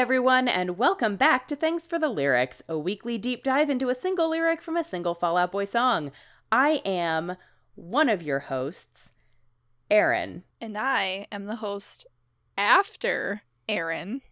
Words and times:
everyone, 0.00 0.48
and 0.48 0.78
welcome 0.78 1.14
back 1.14 1.46
to 1.46 1.54
Thanks 1.54 1.84
for 1.84 1.98
the 1.98 2.08
Lyrics, 2.08 2.62
a 2.66 2.78
weekly 2.78 3.18
deep 3.18 3.44
dive 3.44 3.68
into 3.68 3.90
a 3.90 3.94
single 3.94 4.30
lyric 4.30 4.62
from 4.62 4.74
a 4.74 4.82
single 4.82 5.14
Fall 5.14 5.36
Out 5.36 5.52
Boy 5.52 5.66
song. 5.66 6.10
I 6.50 6.80
am 6.86 7.36
one 7.74 8.08
of 8.08 8.22
your 8.22 8.38
hosts, 8.38 9.12
Aaron. 9.90 10.44
And 10.58 10.78
I 10.78 11.26
am 11.30 11.44
the 11.44 11.56
host 11.56 12.06
after 12.56 13.42
Aaron, 13.68 14.22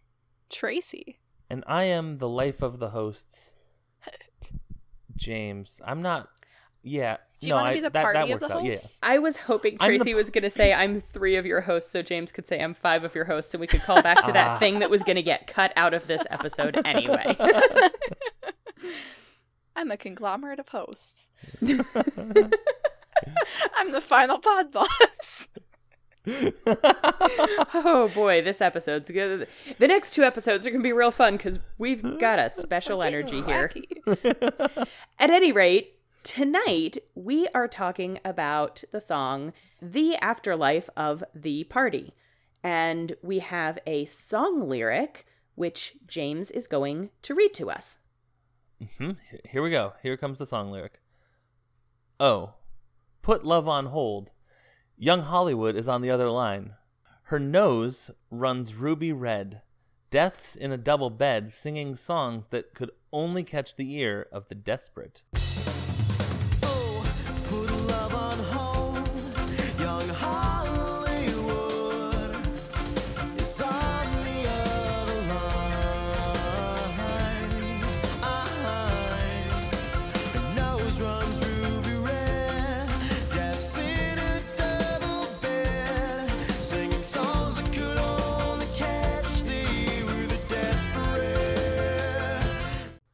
Tracy. 0.49 1.19
And 1.51 1.63
I 1.67 1.83
am 1.83 2.17
the 2.17 2.27
life 2.27 2.63
of 2.63 2.79
the 2.79 2.89
hosts, 2.89 3.53
James. 5.15 5.81
I'm 5.85 6.01
not. 6.01 6.29
Yeah. 6.83 7.17
Do 7.39 7.47
you 7.47 7.53
no, 7.53 7.61
want 7.61 7.69
to 7.69 7.73
be 7.75 7.79
the 7.81 7.89
that, 7.89 8.03
party 8.03 8.19
that 8.19 8.33
of 8.33 8.39
the 8.41 8.45
works 8.47 8.55
out. 8.55 8.63
Yeah. 8.65 8.69
hosts? 8.71 8.99
I 9.01 9.17
was 9.19 9.37
hoping 9.37 9.77
I'm 9.79 9.91
the 9.93 9.97
Tracy 9.97 10.11
p- 10.11 10.15
was 10.15 10.29
going 10.29 10.43
to 10.43 10.49
say 10.49 10.73
I'm 10.73 10.99
three 11.01 11.35
of 11.37 11.45
your 11.45 11.61
hosts, 11.61 11.89
so 11.89 12.01
James 12.01 12.31
could 12.33 12.47
say 12.47 12.61
I'm 12.61 12.73
five 12.73 13.03
of 13.05 13.15
your 13.15 13.23
hosts, 13.25 13.53
and 13.53 13.61
we 13.61 13.67
could 13.67 13.81
call 13.81 14.01
back 14.01 14.23
to 14.25 14.31
that 14.33 14.49
Ah. 14.51 14.57
thing 14.59 14.79
that 14.79 14.89
was 14.89 15.03
going 15.03 15.15
to 15.15 15.23
get 15.23 15.47
cut 15.47 15.71
out 15.77 15.93
of 15.93 16.07
this 16.07 16.23
episode 16.29 16.79
anyway. 16.85 17.35
I'm 19.75 19.91
a 19.91 19.97
conglomerate 19.97 20.59
of 20.59 20.67
hosts. 20.69 21.29
I'm 21.61 21.77
the 23.91 24.01
final 24.01 24.39
pod 24.39 24.71
boss. 24.73 25.47
oh 27.73 28.11
boy, 28.13 28.41
this 28.41 28.61
episode's 28.61 29.09
good. 29.09 29.47
The 29.77 29.87
next 29.87 30.11
two 30.11 30.23
episodes 30.23 30.65
are 30.67 30.69
going 30.69 30.81
to 30.81 30.87
be 30.87 30.93
real 30.93 31.11
fun 31.11 31.37
because 31.37 31.59
we've 31.77 32.19
got 32.19 32.39
a 32.39 32.49
special 32.49 33.01
Getting 33.01 33.15
energy 33.15 33.41
here. 33.41 33.71
At 35.17 35.29
any 35.29 35.51
rate, 35.51 35.95
tonight 36.29 36.99
we 37.15 37.47
are 37.55 37.67
talking 37.67 38.19
about 38.23 38.83
the 38.91 39.01
song 39.01 39.51
The 39.81 40.15
Afterlife 40.17 40.87
of 40.95 41.23
the 41.33 41.63
Party. 41.63 42.13
And 42.63 43.15
we 43.23 43.39
have 43.39 43.79
a 43.87 44.05
song 44.05 44.69
lyric 44.69 45.25
which 45.55 45.95
James 46.05 46.51
is 46.51 46.67
going 46.67 47.09
to 47.23 47.33
read 47.33 47.55
to 47.55 47.71
us. 47.71 47.97
hmm 48.99 49.13
Here 49.49 49.63
we 49.63 49.71
go. 49.71 49.93
Here 50.03 50.17
comes 50.17 50.37
the 50.37 50.45
song 50.45 50.69
lyric. 50.69 51.01
Oh, 52.19 52.53
put 53.23 53.43
love 53.43 53.67
on 53.67 53.87
hold. 53.87 54.31
Young 54.97 55.23
Hollywood 55.23 55.75
is 55.75 55.89
on 55.89 56.01
the 56.01 56.11
other 56.11 56.29
line. 56.29 56.75
Her 57.23 57.39
nose 57.39 58.11
runs 58.29 58.75
ruby 58.75 59.11
red. 59.11 59.63
Death's 60.11 60.55
in 60.55 60.71
a 60.71 60.77
double 60.77 61.09
bed 61.09 61.51
singing 61.51 61.95
songs 61.95 62.47
that 62.51 62.75
could 62.75 62.91
only 63.11 63.43
catch 63.43 63.77
the 63.77 63.91
ear 63.95 64.27
of 64.31 64.47
the 64.47 64.55
desperate. 64.55 65.23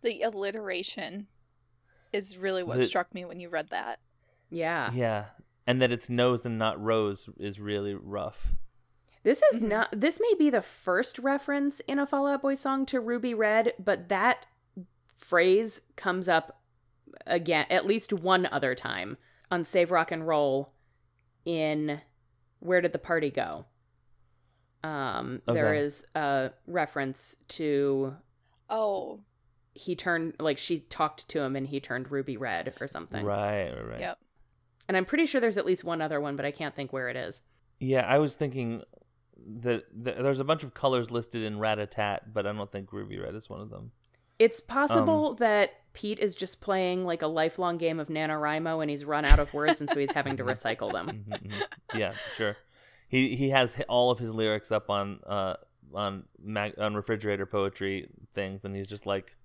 The 0.05 0.21
alliteration 0.21 1.25
is 2.13 2.37
really 2.37 2.61
what 2.61 2.77
The- 2.77 2.85
struck 2.85 3.11
me 3.13 3.25
when 3.25 3.39
you 3.39 3.49
read 3.49 3.69
that. 3.69 3.99
Yeah. 4.51 4.91
Yeah. 4.93 5.25
And 5.65 5.81
that 5.81 5.91
it's 5.91 6.09
nose 6.11 6.45
and 6.45 6.59
not 6.59 6.79
rose 6.79 7.27
is 7.39 7.59
really 7.59 7.95
rough. 7.95 8.53
This 9.23 9.41
is 9.51 9.59
not 9.61 9.89
this 9.91 10.19
may 10.21 10.35
be 10.37 10.51
the 10.51 10.61
first 10.61 11.17
reference 11.17 11.79
in 11.87 11.97
a 11.97 12.05
Fall 12.05 12.27
Out 12.27 12.43
Boy 12.43 12.53
song 12.53 12.85
to 12.85 12.99
Ruby 12.99 13.33
Red, 13.33 13.73
but 13.79 14.07
that 14.09 14.45
phrase 15.17 15.81
comes 15.95 16.29
up 16.29 16.61
again 17.25 17.65
at 17.71 17.87
least 17.87 18.13
one 18.13 18.45
other 18.51 18.75
time 18.75 19.17
on 19.49 19.65
Save 19.65 19.89
Rock 19.89 20.11
and 20.11 20.27
Roll 20.27 20.71
in 21.45 21.99
Where 22.59 22.81
Did 22.81 22.93
the 22.93 22.99
Party 22.99 23.31
Go? 23.31 23.65
Um 24.83 25.41
Okay. 25.47 25.79
is 25.79 26.05
a 26.13 26.51
reference 26.67 27.37
to 27.49 28.15
Oh, 28.69 29.21
he 29.75 29.95
turned 29.95 30.33
like 30.39 30.57
she 30.57 30.79
talked 30.79 31.27
to 31.29 31.41
him 31.41 31.55
and 31.55 31.67
he 31.67 31.79
turned 31.79 32.09
ruby 32.09 32.37
red 32.37 32.73
or 32.81 32.87
something. 32.87 33.23
Right, 33.23 33.69
right, 33.71 33.87
right. 33.87 33.99
yep. 33.99 34.17
And 34.87 34.95
I'm 34.97 35.05
pretty 35.05 35.25
sure 35.25 35.39
there's 35.41 35.57
at 35.57 35.65
least 35.65 35.83
one 35.83 36.01
other 36.01 36.19
one, 36.21 36.35
but 36.35 36.45
I 36.45 36.51
can't 36.51 36.75
think 36.75 36.91
where 36.93 37.09
it 37.09 37.15
is. 37.15 37.43
Yeah, 37.79 38.01
I 38.07 38.17
was 38.19 38.35
thinking 38.35 38.81
that 39.61 39.83
th- 40.03 40.17
there's 40.19 40.39
a 40.39 40.43
bunch 40.45 40.63
of 40.63 40.73
colors 40.73 41.11
listed 41.11 41.43
in 41.43 41.59
Rat-a-tat, 41.59 42.33
but 42.33 42.47
I 42.47 42.53
don't 42.53 42.71
think 42.71 42.93
Ruby 42.93 43.19
Red 43.19 43.35
is 43.35 43.49
one 43.49 43.59
of 43.61 43.69
them. 43.69 43.91
It's 44.39 44.61
possible 44.61 45.29
Um, 45.31 45.35
that 45.37 45.71
Pete 45.93 46.19
is 46.19 46.35
just 46.35 46.61
playing 46.61 47.05
like 47.05 47.21
a 47.21 47.27
lifelong 47.27 47.77
game 47.77 47.99
of 47.99 48.07
NaNoWriMo 48.07 48.81
and 48.81 48.89
he's 48.89 49.05
run 49.05 49.25
out 49.25 49.39
of 49.39 49.53
words 49.53 49.81
and 49.81 49.89
so 49.89 49.99
he's 49.99 50.11
having 50.11 50.37
to 50.37 50.43
recycle 50.53 50.91
them. 50.91 51.25
Mhm, 51.27 51.47
mhm. 51.51 51.63
yeah, 51.95 52.13
sure. 52.35 52.57
He 53.07 53.35
he 53.35 53.49
has 53.49 53.77
all 53.87 54.09
of 54.11 54.19
his 54.19 54.33
lyrics 54.33 54.71
up 54.71 54.89
on 54.89 55.19
uh 55.25 55.55
on 55.93 56.25
mag- 56.41 56.77
on 56.79 56.95
refrigerator 56.95 57.45
poetry 57.45 58.09
things, 58.33 58.65
and 58.65 58.75
he's 58.75 58.87
just 58.87 59.05
like, 59.05 59.37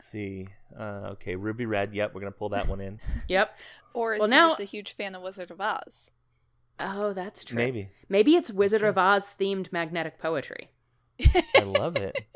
let's 0.00 0.08
see, 0.08 0.48
uh, 0.78 1.10
okay, 1.12 1.36
Ruby 1.36 1.66
Red. 1.66 1.92
Yep, 1.94 2.14
we're 2.14 2.22
gonna 2.22 2.30
pull 2.30 2.48
that 2.50 2.66
one 2.68 2.80
in. 2.80 3.00
Yep. 3.28 3.54
Or 3.92 4.14
is 4.14 4.20
Well, 4.20 4.28
he 4.28 4.30
now- 4.30 4.48
just 4.48 4.60
a 4.60 4.64
huge 4.64 4.92
fan 4.96 5.14
of 5.14 5.20
Wizard 5.22 5.50
of 5.50 5.60
Oz? 5.60 6.10
Oh, 6.78 7.12
that's 7.12 7.44
true. 7.44 7.56
Maybe 7.56 7.90
Maybe 8.08 8.34
it's 8.34 8.50
Wizard 8.50 8.82
of 8.82 8.96
Oz 8.96 9.34
themed 9.38 9.70
magnetic 9.72 10.18
poetry. 10.18 10.70
I 11.54 11.62
love 11.64 11.96
it. 11.96 12.16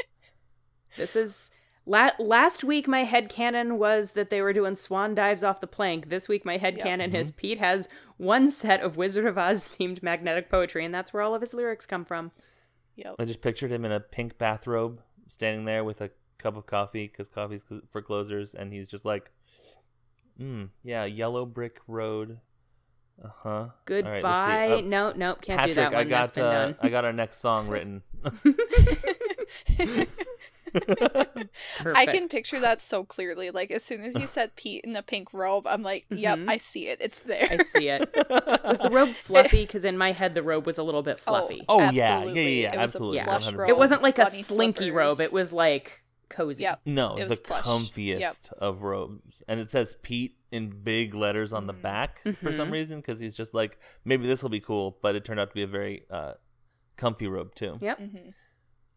This 0.97 1.17
is 1.17 1.51
la- 1.87 2.11
last 2.21 2.63
week 2.63 2.87
my 2.87 3.03
head 3.03 3.29
canon 3.29 3.79
was 3.79 4.13
that 4.13 4.31
they 4.31 4.41
were 4.43 4.53
doing 4.53 4.77
swan 4.77 5.13
dives 5.15 5.43
off 5.43 5.61
the 5.61 5.67
plank. 5.67 6.09
This 6.09 6.29
week 6.29 6.45
my 6.45 6.57
head 6.59 6.75
Yep. 6.77 6.85
canon 6.87 7.17
is 7.17 7.33
Pete 7.33 7.59
has 7.59 7.89
one 8.17 8.49
set 8.53 8.81
of 8.81 8.97
Wizard 8.97 9.27
of 9.27 9.37
Oz 9.39 9.69
themed 9.81 10.03
magnetic 10.05 10.49
poetry 10.51 10.85
and 10.85 10.95
that's 10.95 11.13
where 11.13 11.23
all 11.23 11.35
of 11.35 11.41
his 11.41 11.53
lyrics 11.55 11.85
come 11.87 12.05
from. 12.05 12.31
Yep. 12.97 13.17
I 13.19 13.25
just 13.25 13.41
pictured 13.41 13.73
him 13.73 13.85
in 13.85 13.91
a 13.91 13.99
pink 13.99 14.39
bathrobe, 14.39 15.01
standing 15.27 15.65
there 15.65 15.83
with 15.83 16.01
a 16.01 16.11
cup 16.39 16.57
of 16.57 16.67
coffee 16.67 17.07
because 17.07 17.29
coffee's 17.29 17.65
cl- 17.69 17.83
for 17.91 18.03
closers, 18.03 18.55
and 18.55 18.73
he's 18.73 18.89
just 18.89 19.05
like, 19.05 19.31
"Hmm, 20.39 20.65
yeah, 20.83 21.05
yellow 21.05 21.47
brick 21.47 21.79
road." 21.87 22.39
Uh 23.23 23.29
huh. 23.43 23.67
Goodbye. 23.85 24.83
no, 24.85 25.13
nope, 25.15 25.41
can't 25.41 25.59
Patrick, 25.59 25.75
do 25.77 25.81
that 25.83 25.93
one. 25.93 26.01
I 26.01 26.05
got 26.05 26.21
That's 26.21 26.33
been 26.39 26.45
uh, 26.45 26.53
done. 26.53 26.77
I 26.81 26.89
got 26.89 27.05
our 27.05 27.13
next 27.13 27.37
song 27.37 27.69
written. 27.71 28.03
I 31.95 32.07
can 32.07 32.29
picture 32.29 32.59
that 32.61 32.81
so 32.81 33.05
clearly. 33.05 33.51
Like 33.51 33.71
as 33.71 33.85
soon 33.85 34.01
as 34.03 34.17
you 34.17 34.27
said 34.27 34.51
Pete 34.57 34.85
in 34.85 34.97
a 34.97 35.03
pink 35.03 35.33
robe, 35.33 35.67
I'm 35.67 35.83
like, 35.83 36.07
yep, 36.11 36.39
Mhm. 36.39 36.49
I 36.51 36.59
see 36.59 36.89
it. 36.89 36.99
It's 37.01 37.19
there. 37.21 37.47
I 37.51 37.63
see 37.63 37.89
it. 37.89 38.13
Was 38.65 38.79
the 38.81 38.91
robe 38.91 39.11
fluffy? 39.11 39.65
Because 39.65 39.85
in 39.85 39.97
my 39.97 40.13
head, 40.13 40.35
the 40.35 40.43
robe 40.43 40.67
was 40.67 40.79
a 40.79 40.83
little 40.83 41.03
bit 41.03 41.21
fluffy. 41.21 41.63
Oh, 41.69 41.79
yeah, 41.79 41.91
yeah, 41.93 42.17
absolutely. 42.17 42.63
yeah, 42.63 42.67
It 42.67 42.71
was 42.71 42.77
a 42.77 42.81
absolutely, 42.83 43.21
plush 43.21 43.47
100%. 43.49 43.57
robe, 43.57 43.69
it 43.71 43.79
wasn't 43.79 44.03
like 44.03 44.19
a 44.19 44.31
slinky 44.31 44.85
slippers. 44.91 44.95
robe. 44.97 45.21
It 45.21 45.33
was 45.33 45.53
like 45.53 46.03
cozy. 46.35 46.63
Yep. 46.65 46.81
no, 46.87 47.17
It 47.17 47.29
the 47.29 47.37
plush. 47.37 47.65
comfiest 47.65 48.53
of 48.55 48.83
robes, 48.83 49.43
and 49.49 49.61
it 49.61 49.71
says 49.71 49.97
Pete 50.03 50.37
in 50.51 50.71
big 50.83 51.15
letters 51.15 51.53
on 51.53 51.67
the 51.67 51.75
Mm. 51.75 51.83
back 51.83 52.19
for 52.43 52.53
some 52.53 52.69
Mhm. 52.69 52.73
reason 52.73 53.01
because 53.01 53.21
he's 53.21 53.37
just 53.37 53.55
like 53.55 53.79
maybe 54.05 54.27
this 54.27 54.43
will 54.43 54.51
be 54.51 54.61
cool, 54.61 54.99
but 55.03 55.15
it 55.17 55.25
turned 55.25 55.41
out 55.41 55.49
to 55.49 55.55
be 55.55 55.63
a 55.63 55.67
very 55.67 56.05
uh, 56.11 56.35
comfy 56.97 57.27
robe 57.27 57.55
too. 57.55 57.79
Yep. 57.81 57.99
hmm 57.99 58.29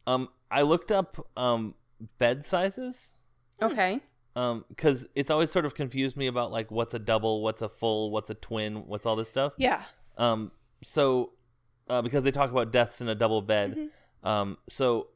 Um, 0.05 0.29
I 0.51 0.61
looked 0.61 0.91
up 0.91 1.27
um 1.37 1.75
bed 2.19 2.45
sizes. 2.45 3.15
Okay. 3.61 4.01
Um, 4.35 4.65
because 4.69 5.07
it's 5.15 5.31
always 5.31 5.51
sort 5.51 5.65
of 5.65 5.73
confused 5.73 6.15
me 6.15 6.27
about 6.27 6.51
like 6.51 6.69
what's 6.69 6.93
a 6.93 6.99
double, 6.99 7.41
what's 7.41 7.61
a 7.63 7.69
full, 7.69 8.11
what's 8.11 8.29
a 8.29 8.35
twin, 8.35 8.85
what's 8.87 9.05
all 9.05 9.15
this 9.15 9.29
stuff. 9.29 9.53
Yeah. 9.57 9.83
Um, 10.17 10.51
so, 10.83 11.33
uh, 11.89 12.03
because 12.03 12.23
they 12.23 12.29
talk 12.31 12.51
about 12.51 12.71
deaths 12.71 13.01
in 13.01 13.07
a 13.09 13.15
double 13.15 13.41
bed. 13.41 13.75
Mhm. 13.75 13.89
Um, 14.29 14.57
so 14.69 15.07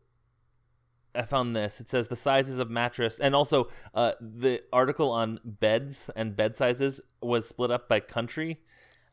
I 1.14 1.24
found 1.24 1.56
this. 1.56 1.80
It 1.82 1.90
says 1.90 2.08
the 2.08 2.16
sizes 2.16 2.60
of 2.60 2.70
mattress, 2.70 3.20
and 3.20 3.36
also 3.36 3.68
uh, 3.94 4.14
the 4.22 4.62
article 4.72 5.12
on 5.12 5.40
beds 5.44 6.10
and 6.16 6.36
bed 6.36 6.56
sizes 6.56 7.02
was 7.22 7.48
split 7.48 7.72
up 7.72 7.88
by 7.90 8.00
country, 8.00 8.60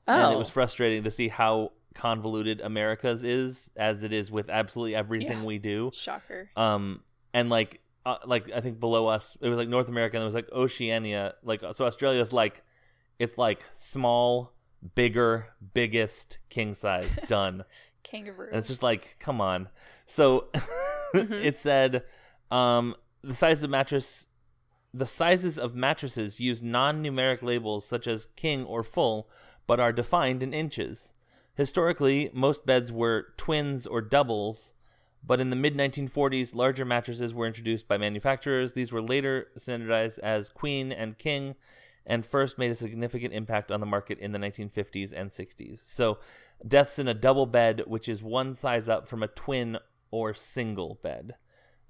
Oh. 0.06 0.12
and 0.12 0.32
it 0.32 0.38
was 0.38 0.48
frustrating 0.48 1.02
to 1.04 1.10
see 1.10 1.28
how 1.28 1.72
convoluted 1.94 2.60
America's 2.60 3.24
is, 3.24 3.70
as 3.76 4.02
it 4.02 4.12
is 4.12 4.30
with 4.30 4.48
absolutely 4.48 4.94
everything 4.94 5.38
Yeah. 5.40 5.44
we 5.44 5.58
do. 5.58 5.90
Shocker. 5.92 6.50
Um, 6.56 7.02
and 7.34 7.50
like, 7.50 7.80
uh, 8.06 8.16
like 8.24 8.50
I 8.52 8.60
think 8.60 8.78
below 8.80 9.06
us, 9.08 9.36
it 9.40 9.48
was 9.48 9.58
like 9.58 9.68
North 9.68 9.88
America, 9.88 10.16
and 10.16 10.22
there 10.22 10.26
was 10.26 10.34
like 10.34 10.50
Oceania. 10.52 11.34
Like, 11.42 11.62
so 11.72 11.84
Australia's 11.84 12.32
like, 12.32 12.62
it's 13.18 13.36
like 13.36 13.64
small, 13.72 14.52
bigger, 14.94 15.48
biggest, 15.74 16.38
king 16.48 16.72
size, 16.74 17.18
done. 17.26 17.64
Kangaroo. 18.04 18.46
And 18.48 18.56
it's 18.58 18.68
just 18.68 18.82
like, 18.82 19.16
come 19.18 19.40
on. 19.40 19.68
So 20.06 20.48
it 21.14 21.56
said 21.56 22.02
um, 22.50 22.94
the 23.22 23.34
size 23.34 23.62
of 23.62 23.70
mattress, 23.70 24.26
the 24.92 25.06
sizes 25.06 25.58
of 25.58 25.74
mattresses 25.74 26.40
use 26.40 26.62
non-numeric 26.62 27.42
labels 27.42 27.86
such 27.86 28.06
as 28.06 28.26
king 28.36 28.64
or 28.64 28.82
full, 28.82 29.28
but 29.66 29.80
are 29.80 29.92
defined 29.92 30.42
in 30.42 30.54
inches. 30.54 31.14
Historically, 31.54 32.30
most 32.32 32.64
beds 32.64 32.92
were 32.92 33.34
twins 33.36 33.86
or 33.86 34.00
doubles, 34.00 34.74
But 35.24 35.40
in 35.40 35.50
the 35.50 35.56
mid 35.56 35.76
1940s, 35.76 36.54
larger 36.54 36.84
mattresses 36.84 37.34
were 37.34 37.46
introduced 37.46 37.88
by 37.88 37.98
manufacturers. 37.98 38.72
These 38.72 38.92
were 38.92 39.02
later 39.02 39.48
standardized 39.56 40.20
as 40.20 40.48
queen 40.48 40.92
and 40.92 41.18
king, 41.18 41.56
and 42.06 42.24
first 42.24 42.58
made 42.58 42.70
a 42.70 42.76
significant 42.76 43.34
impact 43.34 43.70
on 43.70 43.80
the 43.80 43.86
market 43.86 44.18
in 44.18 44.32
the 44.32 44.38
1950s 44.38 45.12
and 45.12 45.30
60s. 45.30 45.80
So, 45.84 46.18
deaths 46.66 46.98
in 46.98 47.08
a 47.08 47.14
double 47.14 47.46
bed, 47.46 47.82
which 47.86 48.08
is 48.08 48.22
one 48.22 48.54
size 48.54 48.88
up 48.88 49.08
from 49.08 49.22
a 49.22 49.28
twin 49.28 49.78
or 50.10 50.34
single 50.34 50.98
bed. 51.02 51.34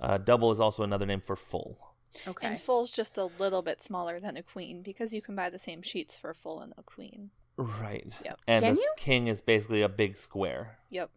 Uh, 0.00 0.18
double 0.18 0.50
is 0.52 0.60
also 0.60 0.82
another 0.82 1.06
name 1.06 1.20
for 1.20 1.36
full. 1.36 1.78
Okay. 2.26 2.46
And 2.46 2.60
full's 2.60 2.90
just 2.90 3.18
a 3.18 3.26
little 3.38 3.62
bit 3.62 3.82
smaller 3.82 4.18
than 4.20 4.36
a 4.36 4.42
queen 4.42 4.82
because 4.82 5.12
you 5.12 5.20
can 5.20 5.34
buy 5.36 5.50
the 5.50 5.58
same 5.58 5.82
sheets 5.82 6.16
for 6.16 6.30
a 6.30 6.34
full 6.34 6.60
and 6.60 6.72
a 6.78 6.82
queen. 6.82 7.30
Right. 7.56 8.14
Yep. 8.24 8.38
And 8.46 8.64
Can 8.64 8.76
you? 8.76 8.88
king 8.96 9.26
is 9.26 9.40
basically 9.40 9.82
a 9.82 9.88
big 9.88 10.16
square. 10.16 10.78
Yep. 10.90 11.10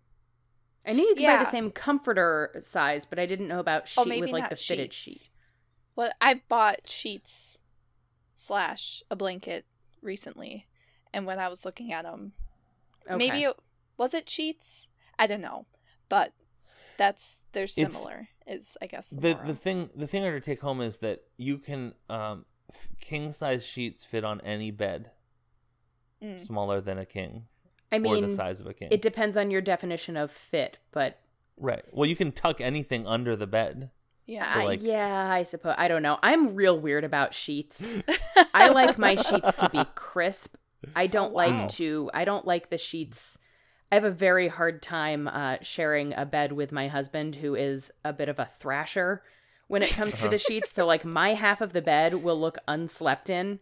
I 0.86 0.94
knew 0.94 1.04
you 1.04 1.16
could 1.16 1.24
buy 1.26 1.38
the 1.38 1.46
same 1.46 1.70
comforter 1.72 2.60
size, 2.64 3.06
but 3.06 3.20
I 3.20 3.28
didn't 3.28 3.48
know 3.48 3.60
about 3.60 3.88
sheet 3.88 4.02
Oh, 4.02 4.06
maybe 4.06 4.22
with 4.22 4.32
like 4.32 4.44
not 4.44 4.50
the 4.50 4.56
fitted 4.56 4.92
sheet. 4.92 5.30
Well, 5.96 6.12
I 6.20 6.42
bought 6.50 6.90
sheets 6.90 7.60
slash 8.34 9.04
a 9.12 9.16
blanket 9.16 9.66
recently, 10.02 10.68
and 11.14 11.28
when 11.28 11.38
I 11.38 11.48
was 11.50 11.66
looking 11.66 11.94
at 11.94 12.04
them, 12.04 12.34
Okay. 13.06 13.16
maybe 13.18 13.44
it 13.44 13.56
was 13.98 14.14
it 14.16 14.28
sheets. 14.28 14.88
I 15.20 15.28
don't 15.28 15.42
know, 15.42 15.68
but 16.10 16.34
that's 17.02 17.46
they're 17.54 17.64
It's- 17.64 17.94
similar. 17.94 18.28
Is 18.48 18.78
I 18.82 18.86
guess 18.88 19.10
The 19.10 19.34
moral. 19.34 19.48
the 19.48 19.56
thing 19.56 19.90
the 19.96 20.08
thing 20.08 20.24
i 20.26 20.30
to 20.30 20.40
take 20.42 20.62
home 20.62 20.82
is 20.82 20.98
that 21.00 21.18
you 21.38 21.58
can 21.58 21.94
um, 22.10 22.46
king 23.00 23.32
size 23.32 23.66
sheets 23.66 24.04
fit 24.04 24.24
on 24.24 24.42
any 24.42 24.72
bed 24.72 25.12
Mm. 26.24 26.40
smaller 26.40 26.80
than 26.82 26.98
a 27.00 27.06
king 27.06 27.48
I 27.92 27.96
or 27.98 28.00
mean, 28.02 28.28
the 28.28 28.36
size 28.36 28.60
of 28.62 28.68
a 28.68 28.74
king. 28.74 28.90
it 28.92 29.02
depends 29.02 29.36
on 29.38 29.50
your 29.52 29.62
definition 29.62 30.16
of 30.16 30.30
fit, 30.32 30.78
but 30.92 31.20
right. 31.58 31.84
Well, 31.92 32.08
you 32.08 32.16
can 32.16 32.32
tuck 32.32 32.62
anything 32.62 33.08
under 33.08 33.36
the 33.36 33.48
bed. 33.48 33.90
yeah. 34.28 34.54
So, 34.54 34.64
like- 34.64 34.84
yeah, 34.84 35.30
I 35.32 35.42
suppose. 35.44 35.76
I 35.78 35.88
don't 35.88 36.04
know. 36.04 36.18
I'm 36.22 36.54
real 36.56 36.80
weird 36.80 37.04
about 37.04 37.34
sheets. 37.34 37.86
I 38.54 38.70
like 38.70 38.98
my 39.00 39.16
sheets 39.16 39.56
to 39.56 39.70
be 39.70 39.84
crisp. 39.96 40.56
I 40.96 41.08
don't 41.08 41.34
wow. 41.34 41.48
like 41.48 41.70
to. 41.80 42.10
I 42.14 42.24
don't 42.24 42.46
like 42.46 42.70
the 42.70 42.78
sheets. 42.78 43.38
I 43.92 43.96
have 43.96 44.04
a 44.06 44.12
very 44.12 44.48
hard 44.48 44.82
time 44.82 45.28
uh, 45.28 45.58
sharing 45.62 46.14
a 46.14 46.26
bed 46.26 46.54
with 46.54 46.72
my 46.72 46.88
husband, 46.88 47.36
who 47.36 47.56
is 47.56 47.92
a 48.06 48.14
bit 48.14 48.30
of 48.30 48.40
a 48.40 48.46
thrasher 48.46 49.22
when 49.68 49.84
it 49.84 49.92
comes 49.92 50.20
to 50.22 50.30
the 50.30 50.40
sheets. 50.40 50.72
So, 50.72 50.86
like, 50.86 51.04
my 51.04 51.34
half 51.34 51.60
of 51.60 51.74
the 51.74 51.82
bed 51.82 52.16
will 52.16 52.40
look 52.40 52.58
unslept 52.68 53.30
in 53.30 53.60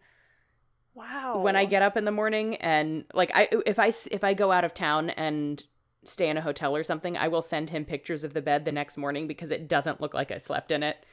wow. 0.94 1.40
when 1.40 1.56
I 1.56 1.64
get 1.64 1.82
up 1.82 1.96
in 1.96 2.04
the 2.04 2.12
morning, 2.12 2.56
and 2.56 3.04
like, 3.12 3.32
I 3.34 3.48
if 3.66 3.78
I 3.78 3.92
if 4.10 4.22
I 4.22 4.34
go 4.34 4.52
out 4.52 4.64
of 4.64 4.72
town 4.72 5.10
and 5.10 5.62
stay 6.04 6.28
in 6.28 6.36
a 6.36 6.42
hotel 6.42 6.76
or 6.76 6.84
something, 6.84 7.16
I 7.16 7.28
will 7.28 7.42
send 7.42 7.70
him 7.70 7.84
pictures 7.84 8.22
of 8.22 8.32
the 8.32 8.40
bed 8.40 8.64
the 8.64 8.72
next 8.72 8.96
morning 8.96 9.26
because 9.26 9.50
it 9.50 9.68
doesn't 9.68 10.00
look 10.00 10.14
like 10.14 10.30
I 10.30 10.38
slept 10.38 10.70
in 10.70 10.82
it. 10.82 11.04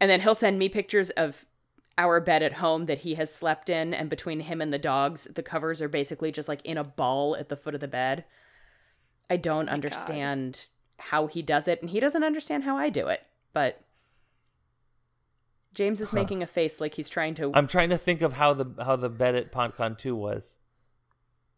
And 0.00 0.10
then 0.10 0.20
he'll 0.20 0.34
send 0.34 0.58
me 0.58 0.68
pictures 0.68 1.10
of 1.10 1.44
our 2.00 2.18
bed 2.18 2.42
at 2.42 2.54
home 2.54 2.86
that 2.86 3.00
he 3.00 3.14
has 3.16 3.32
slept 3.32 3.68
in 3.68 3.92
and 3.92 4.08
between 4.08 4.40
him 4.40 4.62
and 4.62 4.72
the 4.72 4.78
dogs, 4.78 5.28
the 5.34 5.42
covers 5.42 5.82
are 5.82 5.88
basically 5.88 6.32
just 6.32 6.48
like 6.48 6.64
in 6.64 6.78
a 6.78 6.84
ball 6.84 7.36
at 7.36 7.50
the 7.50 7.56
foot 7.56 7.74
of 7.74 7.80
the 7.82 7.88
bed. 7.88 8.24
I 9.28 9.36
don't 9.36 9.66
God. 9.66 9.74
understand 9.74 10.66
how 10.98 11.26
he 11.26 11.42
does 11.42 11.68
it 11.68 11.82
and 11.82 11.90
he 11.90 12.00
doesn't 12.00 12.24
understand 12.24 12.64
how 12.64 12.78
I 12.78 12.88
do 12.88 13.06
it. 13.08 13.20
But 13.52 13.82
James 15.74 16.00
is 16.00 16.10
Huh. 16.10 16.16
making 16.16 16.42
a 16.42 16.46
face 16.46 16.80
like 16.80 16.94
he's 16.94 17.08
trying 17.10 17.34
to 17.34 17.52
I'm 17.54 17.66
trying 17.66 17.90
to 17.90 17.98
think 17.98 18.22
of 18.22 18.32
how 18.34 18.54
the 18.54 18.82
how 18.82 18.96
the 18.96 19.10
bed 19.10 19.34
at 19.34 19.52
PodCon 19.52 19.98
2 19.98 20.16
was 20.16 20.58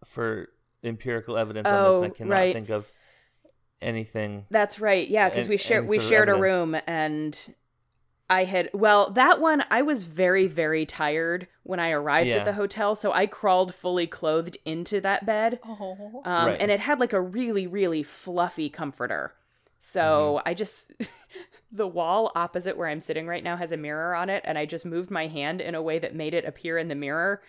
for 0.04 0.48
empirical 0.82 1.38
evidence 1.38 1.68
on 1.68 1.84
this, 1.84 1.94
Oh, 1.94 2.04
I 2.04 2.08
cannot 2.08 2.34
right. 2.34 2.52
think 2.54 2.68
of 2.68 2.90
anything. 3.80 4.46
That's 4.50 4.80
right. 4.80 5.08
Yeah, 5.08 5.28
because 5.28 5.46
we 5.48 5.56
shared 5.56 5.86
we 5.88 6.00
shared 6.00 6.28
a 6.28 6.34
room 6.34 6.76
and 6.86 7.38
I 8.30 8.44
had 8.44 8.70
well, 8.72 9.10
that 9.10 9.40
one 9.40 9.64
I 9.70 9.82
was 9.82 10.04
very 10.04 10.46
very 10.46 10.86
tired 10.86 11.48
when 11.64 11.78
I 11.80 11.90
arrived 11.90 12.28
Yeah. 12.28 12.38
at 12.38 12.44
the 12.44 12.54
hotel, 12.54 12.94
so 12.96 13.12
I 13.12 13.26
crawled 13.26 13.74
fully 13.74 14.06
clothed 14.06 14.56
into 14.64 15.00
that 15.02 15.26
bed. 15.26 15.60
Oh. 15.64 16.22
Um, 16.24 16.46
Right. 16.46 16.60
and 16.60 16.70
it 16.70 16.80
had 16.80 16.98
like 17.00 17.12
a 17.12 17.20
really 17.20 17.66
really 17.66 18.02
fluffy 18.02 18.70
comforter. 18.70 19.34
So 19.78 20.36
Mm-hmm. 20.38 20.48
I 20.48 20.54
just 20.54 20.92
the 21.72 21.86
wall 21.88 22.32
opposite 22.34 22.76
where 22.76 22.88
I'm 22.88 23.00
sitting 23.00 23.26
right 23.26 23.42
now 23.42 23.56
has 23.56 23.72
a 23.72 23.76
mirror 23.76 24.14
on 24.14 24.30
it 24.30 24.42
and 24.46 24.56
I 24.58 24.66
just 24.66 24.84
moved 24.84 25.10
my 25.10 25.26
hand 25.26 25.60
in 25.60 25.74
a 25.74 25.82
way 25.82 25.98
that 25.98 26.14
made 26.14 26.34
it 26.34 26.44
appear 26.44 26.78
in 26.78 26.88
the 26.88 26.94
mirror 26.94 27.42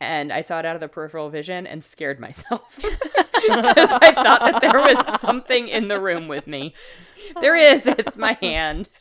and 0.00 0.32
I 0.32 0.40
saw 0.42 0.58
it 0.58 0.64
out 0.64 0.74
of 0.76 0.80
the 0.80 0.88
peripheral 0.88 1.28
vision 1.30 1.66
and 1.66 1.82
scared 1.82 2.20
myself 2.20 2.76
because 2.76 3.90
I 4.00 4.12
thought 4.14 4.40
that 4.40 4.62
there 4.62 4.78
was 4.80 5.20
something 5.20 5.68
in 5.68 5.88
the 5.88 6.00
room 6.00 6.28
with 6.28 6.46
me. 6.46 6.74
There 7.40 7.56
is. 7.56 7.86
It's 7.86 8.16
my 8.16 8.38
hand. 8.40 8.88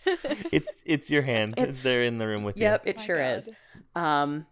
It's 0.51 0.69
it's 0.85 1.09
your 1.11 1.21
hand. 1.23 1.55
It's- 1.57 1.83
They're 1.83 2.03
in 2.03 2.17
the 2.17 2.27
room 2.27 2.44
with 2.44 2.57
Yep, 2.57 2.85
you. 2.85 2.89
Yep, 2.89 2.95
it 2.95 2.97
My 2.99 3.05
sure 3.05 3.17
God. 3.19 3.38
is. 3.38 3.49
Um, 3.95 4.45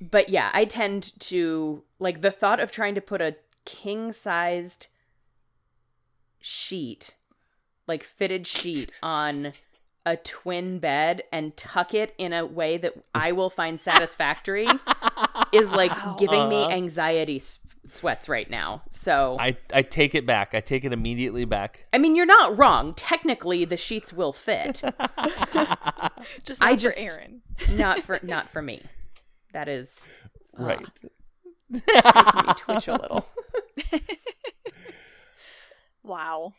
but 0.00 0.28
yeah, 0.28 0.50
I 0.52 0.64
tend 0.64 1.18
to 1.20 1.82
like 1.98 2.20
the 2.20 2.30
thought 2.30 2.60
of 2.60 2.70
trying 2.70 2.94
to 2.94 3.00
put 3.00 3.20
a 3.20 3.36
king 3.64 4.12
sized 4.12 4.86
sheet, 6.40 7.14
like 7.86 8.02
fitted 8.04 8.46
sheet, 8.46 8.90
on 9.02 9.52
a 10.04 10.16
twin 10.16 10.78
bed 10.80 11.22
and 11.32 11.56
tuck 11.56 11.94
it 11.94 12.12
in 12.18 12.32
a 12.32 12.44
way 12.44 12.76
that 12.76 12.92
I 13.14 13.30
will 13.32 13.50
find 13.50 13.80
satisfactory 13.80 14.66
is 15.52 15.70
like 15.70 15.92
giving 16.18 16.48
me 16.48 16.62
Uh-huh. 16.64 16.70
anxiety 16.74 17.36
s- 17.36 17.58
sweats 17.84 18.28
right 18.28 18.48
now. 18.48 18.82
So 18.90 19.36
I 19.40 19.56
I 19.72 19.82
take 19.82 20.14
it 20.14 20.24
back. 20.26 20.54
I 20.54 20.60
take 20.60 20.84
it 20.84 20.92
immediately 20.92 21.44
back. 21.44 21.86
I 21.92 21.98
mean, 21.98 22.14
you're 22.16 22.26
not 22.26 22.56
wrong. 22.58 22.94
Technically, 22.94 23.64
the 23.64 23.76
sheets 23.76 24.12
will 24.12 24.32
fit. 24.32 24.82
Just 26.44 26.62
I 26.62 26.70
not 26.70 26.78
just- 26.78 26.98
Aaron. 26.98 27.42
not 27.72 27.98
for 28.00 28.18
not 28.22 28.48
for 28.50 28.62
me. 28.62 28.82
That 29.52 29.68
is 29.68 30.06
uh, 30.58 30.64
Right. 30.64 30.80
making 31.70 32.46
me 32.46 32.54
twitch 32.56 32.88
a 32.88 32.92
little. 32.92 33.26
Wow. 36.04 36.54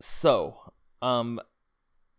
So, 0.00 0.56
um, 1.02 1.40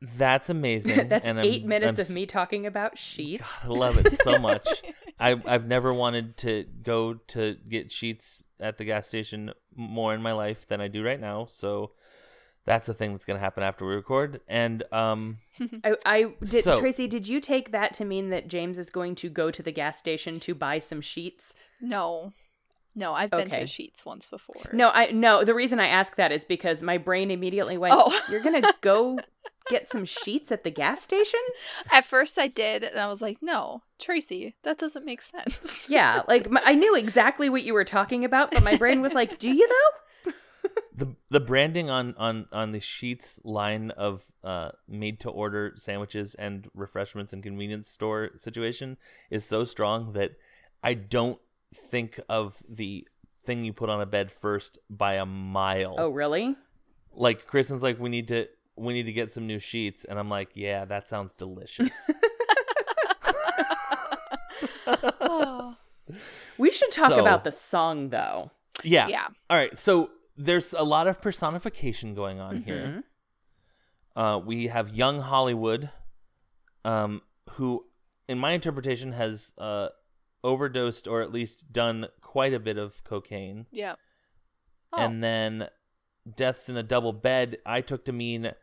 that's 0.02 0.50
amazing. 0.50 1.08
That's 1.10 1.26
and 1.28 1.40
8 1.40 1.62
I'm- 1.62 1.68
minutes 1.70 2.00
I'm 2.00 2.04
of 2.06 2.10
me 2.10 2.26
talking 2.26 2.66
about 2.66 2.98
sheets. 2.98 3.44
I 3.64 3.68
love 3.68 3.98
it 3.98 4.12
so 4.22 4.38
much. 4.38 4.68
I 5.20 5.42
I've 5.46 5.66
never 5.68 5.94
wanted 5.94 6.38
to 6.38 6.66
go 6.84 7.14
to 7.28 7.56
get 7.70 7.92
sheets 7.92 8.44
at 8.60 8.78
the 8.78 8.84
gas 8.86 9.08
station 9.08 9.52
more 9.76 10.14
in 10.14 10.22
my 10.22 10.34
life 10.34 10.68
than 10.68 10.82
I 10.82 10.88
do 10.90 11.04
right 11.04 11.20
now. 11.20 11.46
So 11.46 11.92
that's 12.66 12.90
a 12.90 12.94
thing 12.94 13.14
that's 13.14 13.26
gonna 13.26 13.40
happen 13.40 13.64
after 13.64 13.86
we 13.86 13.94
record. 13.96 14.42
And 14.48 14.84
um, 14.92 15.38
I, 15.84 15.96
I 16.06 16.34
did 16.44 16.64
So- 16.66 16.80
Tracy. 16.80 17.08
Did 17.08 17.28
you 17.28 17.40
take 17.40 17.72
that 17.72 17.94
to 17.96 18.06
mean 18.06 18.30
that 18.32 18.48
James 18.48 18.78
is 18.78 18.90
going 18.90 19.16
to 19.16 19.30
go 19.30 19.50
to 19.52 19.64
the 19.64 19.72
gas 19.72 19.98
station 19.98 20.40
to 20.42 20.54
buy 20.54 20.80
some 20.80 21.00
sheets? 21.02 21.54
No. 21.82 22.34
No, 22.98 23.14
I've 23.14 23.30
been 23.30 23.48
Okay. 23.48 23.60
to 23.60 23.68
Sheets 23.68 24.06
once 24.06 24.30
before. 24.30 24.70
No, 24.72 24.90
I 24.94 25.12
no. 25.12 25.44
The 25.44 25.54
reason 25.54 25.82
I 25.82 25.88
ask 25.88 26.16
that 26.16 26.32
is 26.32 26.46
because 26.46 26.82
my 26.82 26.98
brain 26.98 27.30
immediately 27.30 27.78
went, 27.78 27.94
Oh. 27.98 28.18
"You're 28.32 28.40
gonna 28.42 28.62
go 28.80 29.20
get 29.70 29.90
some 29.90 30.06
sheets 30.06 30.52
at 30.52 30.64
the 30.64 30.72
gas 30.72 31.02
station?" 31.02 31.40
At 31.92 32.06
first 32.06 32.38
I 32.38 32.48
did, 32.48 32.84
and 32.84 33.00
I 33.00 33.08
was 33.08 33.22
like, 33.22 33.42
no, 33.42 33.82
Tracy, 34.00 34.56
that 34.64 34.78
doesn't 34.78 35.06
make 35.06 35.22
sense. 35.22 35.88
Yeah, 35.90 36.24
like 36.28 36.50
my, 36.50 36.62
I 36.66 36.74
knew 36.74 36.96
exactly 36.96 37.50
what 37.50 37.64
you 37.64 37.74
were 37.74 37.84
talking 37.84 38.26
about, 38.26 38.52
but 38.52 38.64
my 38.64 38.76
brain 38.76 39.02
was 39.02 39.14
like, 39.14 39.38
"Do 39.38 39.50
you 39.50 39.68
though?" 39.68 40.32
the 40.96 41.16
the 41.30 41.40
branding 41.40 41.90
on 41.90 42.16
on 42.18 42.48
on 42.52 42.72
the 42.72 42.80
sheets 42.80 43.40
line 43.44 43.92
of 43.92 44.24
uh 44.44 44.72
made 44.88 45.20
to 45.20 45.30
order 45.30 45.74
sandwiches 45.76 46.34
and 46.36 46.70
refreshments 46.74 47.34
and 47.34 47.44
convenience 47.44 47.88
store 47.88 48.32
situation 48.38 48.98
is 49.30 49.46
so 49.46 49.64
strong 49.64 50.14
that 50.14 50.32
I 50.84 50.96
don't 50.96 51.40
think 51.76 52.20
of 52.28 52.64
the 52.68 53.08
thing 53.46 53.64
you 53.64 53.74
put 53.74 53.90
on 53.90 54.02
a 54.02 54.06
bed 54.06 54.32
first 54.32 54.80
by 54.90 55.14
a 55.14 55.26
mile. 55.26 55.96
Oh, 55.98 56.10
really? 56.10 56.56
Like 57.14 57.46
Kristen's 57.46 57.84
like 57.84 58.00
we 58.00 58.10
need 58.10 58.28
to 58.30 58.48
we 58.78 58.94
need 58.94 59.04
to 59.06 59.14
get 59.14 59.32
some 59.32 59.48
new 59.48 59.60
sheets 59.60 60.04
and 60.06 60.18
I'm 60.20 60.30
like, 60.30 60.50
yeah, 60.54 60.86
that 60.86 61.08
sounds 61.08 61.34
delicious. 61.34 61.92
Oh. 64.88 65.76
We 66.58 66.72
should 66.72 66.92
talk 66.92 67.10
So- 67.10 67.20
about 67.20 67.44
the 67.44 67.52
song 67.52 68.10
though. 68.10 68.52
yeah. 68.84 69.08
Yeah. 69.08 69.28
All 69.50 69.58
right. 69.58 69.78
So 69.78 70.12
there's 70.38 70.74
a 70.74 70.84
lot 70.84 71.08
of 71.08 71.22
personification 71.22 72.14
going 72.14 72.40
on 72.40 72.62
here. 72.64 73.04
Uh, 74.16 74.40
we 74.44 74.68
have 74.68 74.96
young 74.96 75.20
Hollywood, 75.22 75.90
um, 76.86 77.22
who, 77.52 77.86
in 78.30 78.38
my 78.38 78.52
interpretation, 78.52 79.12
has 79.14 79.54
uh, 79.58 79.90
overdosed 80.46 81.08
or 81.08 81.22
at 81.22 81.34
least 81.34 81.74
done 81.74 82.08
quite 82.22 82.54
a 82.54 82.60
bit 82.60 82.78
of 82.78 83.04
cocaine. 83.04 83.66
Yeah. 83.72 83.96
Oh. 84.94 85.02
And 85.04 85.22
then 85.22 85.68
deaths 86.38 86.70
in 86.70 86.78
a 86.78 86.84
double 86.84 87.12
bed, 87.12 87.58
I 87.66 87.82
took 87.82 88.06
to 88.06 88.14
mean 88.14 88.54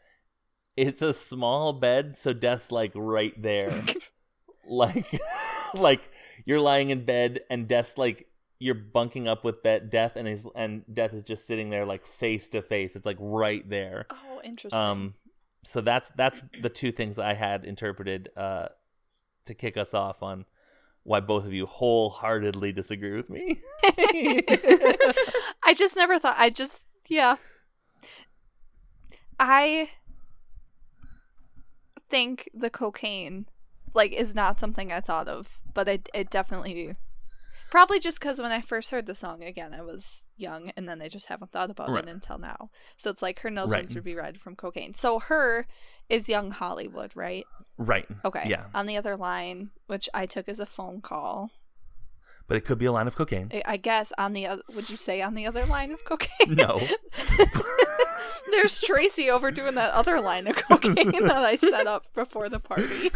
it's 0.87 1.03
a 1.03 1.13
small 1.13 1.73
bed, 1.73 2.15
so 2.15 2.33
death's 2.33 2.73
like 2.73 2.93
right 2.95 3.41
there. 3.41 3.83
like, 4.69 5.07
like 5.75 6.11
you're 6.45 6.61
lying 6.61 6.91
in 6.91 7.05
bed 7.05 7.41
and 7.51 7.69
death's 7.69 7.99
like 7.99 8.29
you're 8.59 8.75
bunking 8.75 9.27
up 9.27 9.45
with 9.45 9.63
Be- 9.63 9.81
Death, 9.89 10.15
and 10.15 10.29
he's 10.29 10.47
and 10.55 10.85
Death 10.93 11.13
is 11.13 11.25
just 11.25 11.47
sitting 11.47 11.71
there 11.71 11.85
like 11.85 12.07
face 12.07 12.49
to 12.51 12.63
face. 12.63 12.95
It's 12.95 13.05
like 13.05 13.17
right 13.19 13.69
there. 13.69 14.07
Oh, 14.11 14.41
interesting. 14.45 14.81
Um, 14.81 15.15
so 15.65 15.81
that's 15.81 16.11
that's 16.17 16.41
the 16.61 16.69
two 16.69 16.93
things 16.93 17.19
I 17.19 17.35
had 17.35 17.65
interpreted 17.65 18.31
uh, 18.37 18.69
to 19.47 19.55
kick 19.55 19.77
us 19.77 19.95
off 19.95 20.23
on 20.23 20.45
why 21.03 21.19
both 21.19 21.45
of 21.45 21.53
you 21.53 21.67
wholeheartedly 21.67 22.73
disagree 22.73 23.17
with 23.17 23.29
me. 23.29 23.61
I 25.65 25.75
just 25.77 25.97
never 25.97 26.19
thought. 26.19 26.37
I 26.39 26.51
just 26.51 26.81
yeah. 27.09 27.37
I 29.41 29.91
think 32.13 32.49
the 32.55 32.71
cocaine 32.71 33.47
like 33.95 34.13
is 34.13 34.35
not 34.35 34.61
something 34.61 34.93
I 34.93 35.01
thought 35.01 35.27
of, 35.29 35.59
but 35.75 35.89
it 35.89 36.09
it 36.15 36.31
definitely 36.31 36.95
probably 37.71 37.99
just 37.99 38.21
because 38.21 38.39
when 38.39 38.53
I 38.53 38.61
first 38.61 38.91
heard 38.91 39.07
the 39.07 39.15
song 39.15 39.43
again, 39.43 39.73
I 39.75 39.81
was 39.83 40.27
young, 40.37 40.73
and 40.77 40.87
then 40.89 41.01
I 41.01 41.09
just 41.09 41.27
haven't 41.27 41.53
thought 41.53 41.71
about 41.71 41.89
Right. 41.89 42.05
it 42.05 42.11
until 42.11 42.37
now. 42.39 42.69
So 42.99 43.11
it's 43.11 43.23
like 43.23 43.41
her 43.41 43.51
nose 43.51 43.71
Right. 43.71 43.79
rings 43.81 43.95
would 43.95 44.05
be 44.05 44.15
red 44.15 44.39
from 44.41 44.57
cocaine. 44.57 44.93
So 44.95 45.19
her 45.21 45.67
is 46.11 46.29
young 46.29 46.51
Hollywood, 46.51 47.13
right? 47.15 47.47
right. 47.79 48.07
Okay. 48.27 48.45
Yeah, 48.47 48.67
On 48.75 48.85
the 48.87 48.99
other 48.99 49.17
line, 49.17 49.71
which 49.87 50.07
I 50.13 50.27
took 50.27 50.49
as 50.51 50.61
a 50.61 50.67
phone 50.67 51.01
call, 51.01 51.51
but 52.47 52.57
it 52.59 52.67
could 52.67 52.79
be 52.79 52.85
a 52.87 52.93
line 52.93 53.07
of 53.07 53.17
cocaine. 53.17 53.49
I- 53.55 53.63
I 53.75 53.77
guess 53.79 54.13
on 54.19 54.35
the 54.35 54.47
other, 54.47 54.63
would 54.75 54.91
you 54.91 54.99
say 54.99 55.23
on 55.23 55.35
the 55.35 55.47
other 55.47 55.65
line 55.65 55.93
of 55.93 56.05
cocaine? 56.05 56.55
No. 56.55 56.79
There's 58.53 58.81
Tracy 58.81 59.31
over 59.31 59.51
doing 59.51 59.75
that 59.75 59.93
other 59.93 60.21
line 60.21 60.47
of 60.47 60.57
cocaine 60.57 61.11
that 61.11 61.33
I 61.45 61.57
set 61.57 61.87
up 61.87 62.13
before 62.15 62.49
the 62.49 62.61
party. 62.61 63.11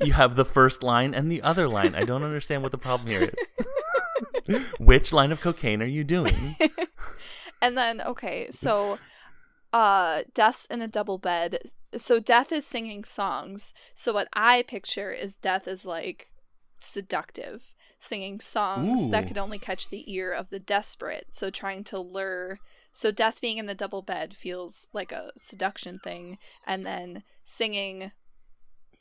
you 0.04 0.12
have 0.12 0.36
the 0.36 0.44
first 0.44 0.82
line 0.82 1.14
and 1.14 1.30
the 1.30 1.42
other 1.42 1.68
line. 1.68 1.94
I 1.94 2.04
don't 2.04 2.22
understand 2.22 2.62
what 2.62 2.72
the 2.72 2.78
problem 2.78 3.10
here 3.10 3.30
is. 4.48 4.62
Which 4.78 5.12
line 5.12 5.32
of 5.32 5.40
cocaine 5.40 5.82
are 5.82 5.86
you 5.86 6.04
doing? 6.04 6.56
And 7.62 7.78
then 7.78 8.00
okay, 8.00 8.48
so 8.50 8.98
uh 9.72 10.24
Death's 10.34 10.66
in 10.66 10.82
a 10.82 10.88
double 10.88 11.16
bed. 11.16 11.58
So 11.96 12.18
Death 12.18 12.50
is 12.50 12.66
singing 12.66 13.04
songs. 13.04 13.72
So 13.94 14.12
what 14.12 14.26
I 14.32 14.62
picture 14.62 15.12
is 15.12 15.36
Death 15.36 15.68
is 15.68 15.86
like 15.86 16.28
seductive, 16.80 17.72
singing 18.00 18.40
songs 18.40 19.08
that 19.10 19.28
could 19.28 19.38
only 19.38 19.60
catch 19.60 19.88
the 19.88 20.12
ear 20.12 20.32
of 20.32 20.50
the 20.50 20.58
desperate. 20.58 21.28
So 21.30 21.50
trying 21.50 21.84
to 21.84 22.00
lure 22.00 22.58
so 22.92 23.10
Death 23.10 23.40
being 23.40 23.58
in 23.58 23.66
the 23.66 23.74
double 23.74 24.02
bed 24.02 24.34
feels 24.34 24.86
like 24.92 25.12
a 25.12 25.30
seduction 25.36 25.98
thing 25.98 26.38
and 26.66 26.84
then 26.84 27.22
singing 27.44 28.12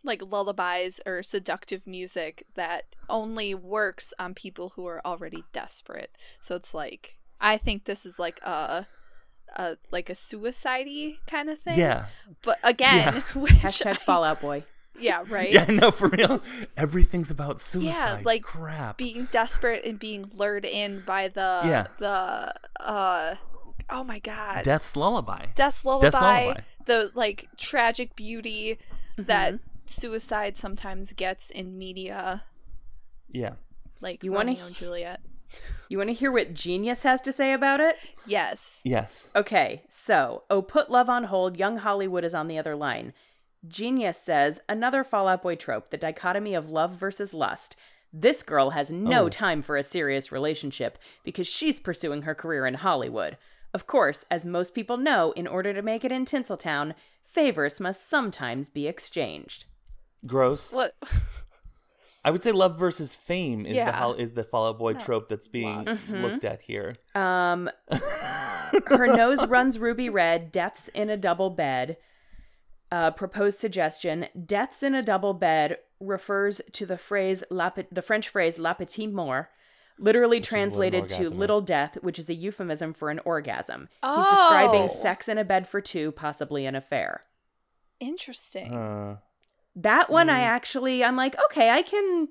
like 0.03 0.21
lullabies 0.23 0.99
or 1.05 1.21
seductive 1.21 1.85
music 1.85 2.43
that 2.55 2.95
only 3.09 3.53
works 3.53 4.13
on 4.17 4.33
people 4.33 4.69
who 4.75 4.87
are 4.87 5.01
already 5.05 5.43
desperate. 5.53 6.17
So 6.39 6.55
it's 6.55 6.73
like 6.73 7.17
I 7.39 7.57
think 7.57 7.85
this 7.85 8.05
is 8.05 8.17
like 8.17 8.39
a 8.43 8.87
a 9.55 9.77
like 9.91 10.09
a 10.09 10.15
suicide 10.15 10.87
kind 11.27 11.49
of 11.49 11.59
thing. 11.59 11.77
Yeah. 11.77 12.05
But 12.41 12.57
again, 12.63 13.13
Yeah. 13.15 13.21
which 13.41 13.51
Hashtag 13.53 13.91
I- 13.91 13.93
Fall 13.95 14.23
Out 14.23 14.41
Boy. 14.41 14.63
yeah, 14.99 15.23
right. 15.29 15.51
Yeah, 15.51 15.65
no, 15.69 15.91
for 15.91 16.07
real. 16.09 16.41
Everything's 16.75 17.29
about 17.31 17.61
suicide. 17.61 18.19
Yeah, 18.19 18.21
like, 18.25 18.43
crap. 18.43 18.97
Being 18.97 19.27
desperate 19.31 19.85
and 19.85 19.99
being 19.99 20.29
lured 20.35 20.65
in 20.65 21.01
by 21.01 21.27
the 21.27 21.61
Yeah. 21.63 21.87
the 21.99 22.53
uh 22.79 23.35
oh 23.91 24.03
my 24.03 24.19
god. 24.19 24.63
Death's 24.63 24.95
lullaby. 24.95 25.47
Death's 25.55 25.83
lullaby, 25.85 26.07
Death's 26.09 26.21
Lullaby. 26.21 26.61
the 26.85 27.11
like 27.13 27.47
tragic 27.57 28.15
beauty 28.15 28.77
that 29.17 29.53
Mm-hmm. 29.55 29.63
suicide 29.85 30.57
sometimes 30.57 31.11
gets 31.13 31.49
in 31.49 31.77
media, 31.77 32.43
Yeah. 33.29 33.53
like 33.99 34.23
You 34.23 34.31
wanna 34.31 34.51
Romeo 34.53 34.69
Juliet. 34.69 35.21
You 35.89 35.97
want 35.97 36.09
to 36.09 36.13
hear 36.13 36.31
what 36.31 36.53
Genius 36.53 37.03
has 37.03 37.21
to 37.23 37.33
say 37.33 37.51
about 37.51 37.81
it? 37.81 37.97
Yes. 38.25 38.79
Yes. 38.85 39.27
Okay, 39.35 39.83
so, 39.89 40.43
oh, 40.49 40.61
put 40.61 40.89
love 40.89 41.09
on 41.09 41.25
hold. 41.25 41.57
Young 41.57 41.75
Hollywood 41.77 42.23
is 42.23 42.33
on 42.33 42.47
the 42.47 42.57
other 42.57 42.73
line. 42.73 43.11
Genius 43.67 44.17
says 44.17 44.61
another 44.69 45.03
Fall 45.03 45.27
Out 45.27 45.41
Boy 45.43 45.55
trope, 45.55 45.89
the 45.89 45.97
dichotomy 45.97 46.53
of 46.53 46.69
love 46.69 46.91
versus 46.91 47.33
lust. 47.33 47.75
This 48.13 48.43
girl 48.43 48.69
has 48.69 48.89
no 48.91 49.25
Oh. 49.25 49.29
time 49.29 49.61
for 49.61 49.75
a 49.75 49.83
serious 49.83 50.31
relationship 50.31 50.97
because 51.25 51.47
she's 51.47 51.81
pursuing 51.81 52.21
her 52.21 52.33
career 52.33 52.65
in 52.65 52.75
Hollywood. 52.75 53.37
Of 53.73 53.87
course, 53.87 54.25
as 54.29 54.45
most 54.45 54.73
people 54.73 54.97
know, 54.97 55.31
in 55.33 55.47
order 55.47 55.73
to 55.73 55.81
make 55.81 56.03
it 56.03 56.11
in 56.11 56.25
Tinseltown, 56.25 56.93
favors 57.25 57.79
must 57.79 58.09
sometimes 58.09 58.67
be 58.69 58.87
exchanged. 58.87 59.65
Gross. 60.25 60.71
What? 60.73 60.95
I 62.23 62.29
would 62.29 62.43
say 62.43 62.51
love 62.51 62.77
versus 62.77 63.15
fame 63.15 63.65
is 63.65 63.71
the 63.71 63.77
Yeah. 63.77 63.91
hol- 63.93 64.13
is 64.13 64.33
the 64.33 64.43
Fall 64.43 64.67
Out 64.67 64.77
Boy 64.77 64.93
trope 64.93 65.27
that's 65.29 65.47
being 65.47 65.85
lust. 65.85 66.09
looked 66.09 66.43
at 66.45 66.61
here. 66.63 66.93
Um, 67.15 67.69
her 68.87 69.07
nose 69.07 69.45
runs 69.47 69.79
ruby 69.79 70.09
red. 70.09 70.51
Death's 70.51 70.87
in 70.89 71.09
a 71.09 71.17
double 71.17 71.49
bed. 71.49 71.97
Uh, 72.91 73.09
proposed 73.09 73.57
suggestion: 73.57 74.27
Death's 74.45 74.83
in 74.83 74.93
a 74.93 75.01
double 75.01 75.33
bed 75.33 75.77
refers 76.01 76.61
to 76.73 76.85
the 76.85 76.97
phrase 76.97 77.41
la, 77.49 77.69
pe- 77.69 77.87
the 77.91 78.01
French 78.01 78.27
phrase 78.29 78.59
"la 78.59 78.73
petite 78.73 79.11
mort," 79.13 79.47
literally 79.97 80.37
is 80.37 80.41
what 80.43 80.47
an 80.47 80.49
translated 80.49 81.09
to 81.09 81.29
"little 81.29 81.59
is. 81.59 81.65
death," 81.65 81.97
which 82.01 82.17
is 82.19 82.29
a 82.29 82.33
euphemism 82.33 82.93
for 82.93 83.09
an 83.09 83.19
orgasm. 83.25 83.89
He's 84.03 84.25
describing 84.27 84.83
Oh. 84.83 84.87
sex 84.87 85.27
in 85.29 85.37
a 85.37 85.43
bed 85.43 85.67
for 85.67 85.81
two, 85.81 86.11
possibly 86.11 86.65
an 86.65 86.75
affair. 86.75 87.25
Interesting. 87.99 88.73
Uh, 88.75 89.17
That 89.75 90.09
one, 90.09 90.29
I 90.29 90.41
Mm. 90.41 90.47
actually, 90.47 91.03
I'm 91.03 91.15
like, 91.15 91.35
okay, 91.45 91.69
I 91.69 91.81
can 91.81 92.27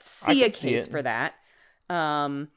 see 0.00 0.42
I 0.42 0.46
a 0.46 0.50
can 0.50 0.58
see 0.58 0.70
case 0.70 0.86
it. 0.86 0.90
for 0.90 1.02
that. 1.02 1.34
Um, 1.88 2.48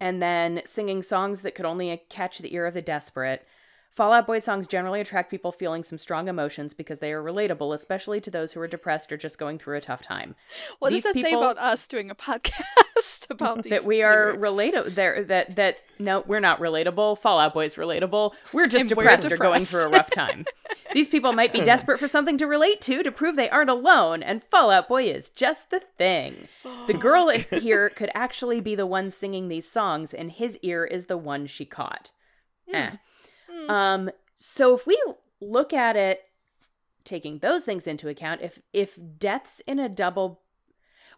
and 0.00 0.20
then 0.20 0.60
singing 0.66 1.02
songs 1.02 1.42
that 1.42 1.54
could 1.54 1.64
only 1.64 1.96
catch 2.10 2.38
the 2.38 2.54
ear 2.54 2.66
of 2.66 2.74
the 2.74 2.82
desperate. 2.82 3.46
Fall 3.92 4.12
Out 4.12 4.26
Boy 4.26 4.40
songs 4.40 4.66
generally 4.66 5.00
attract 5.00 5.30
people 5.30 5.52
feeling 5.52 5.84
some 5.84 5.98
strong 5.98 6.26
emotions 6.28 6.74
because 6.74 6.98
they 6.98 7.12
are 7.12 7.22
relatable, 7.22 7.72
especially 7.74 8.20
to 8.22 8.30
those 8.30 8.52
who 8.52 8.60
are 8.60 8.66
depressed 8.66 9.12
or 9.12 9.16
just 9.16 9.38
going 9.38 9.56
through 9.58 9.76
a 9.76 9.80
tough 9.80 10.02
time. 10.02 10.34
what 10.80 10.90
these 10.90 11.04
does 11.04 11.14
that 11.14 11.22
say 11.22 11.32
about 11.32 11.56
us 11.58 11.86
doing 11.86 12.10
a 12.10 12.14
podcast 12.14 12.62
about 13.30 13.62
these 13.62 13.70
that 13.70 13.84
we 13.84 14.02
are 14.02 14.34
relatable. 14.34 14.94
There, 14.94 15.24
that 15.24 15.56
that 15.56 15.78
no, 15.98 16.24
we're 16.26 16.40
not 16.40 16.60
relatable. 16.60 17.18
Fall 17.18 17.38
Out 17.38 17.54
Boy's 17.54 17.74
relatable. 17.76 18.32
We're 18.52 18.66
just 18.66 18.82
And 18.82 18.96
we're 18.96 19.04
depressed 19.04 19.30
or 19.30 19.36
going 19.36 19.64
through 19.64 19.84
a 19.84 19.88
rough 19.88 20.10
time. 20.10 20.44
These 20.92 21.08
people 21.08 21.32
might 21.32 21.52
be 21.52 21.60
desperate 21.64 21.98
for 21.98 22.08
something 22.08 22.38
to 22.38 22.46
relate 22.46 22.80
to 22.82 23.02
to 23.02 23.10
prove 23.10 23.36
they 23.36 23.50
aren't 23.50 23.70
alone, 23.70 24.22
and 24.22 24.42
Fall 24.42 24.70
Out 24.70 24.88
Boy 24.88 25.04
is 25.04 25.28
just 25.28 25.70
the 25.70 25.80
thing. 25.98 26.48
The 26.86 26.94
girl 26.94 27.28
in 27.28 27.44
here 27.60 27.90
could 27.90 28.10
actually 28.14 28.60
be 28.60 28.74
the 28.74 28.86
one 28.86 29.10
singing 29.10 29.48
these 29.48 29.70
songs, 29.70 30.14
and 30.14 30.32
his 30.32 30.58
ear 30.62 30.84
is 30.84 31.06
the 31.06 31.18
one 31.18 31.46
she 31.46 31.64
caught. 31.64 32.10
Eh. 32.72 32.90
Hmm. 33.50 33.70
Um. 33.70 34.10
So 34.36 34.74
if 34.74 34.86
we 34.86 35.00
look 35.40 35.72
at 35.72 35.96
it, 35.96 36.22
taking 37.04 37.38
those 37.38 37.64
things 37.64 37.86
into 37.86 38.08
account, 38.08 38.40
if 38.40 38.60
if 38.72 38.98
death's 39.18 39.60
in 39.66 39.78
a 39.78 39.88
double, 39.88 40.40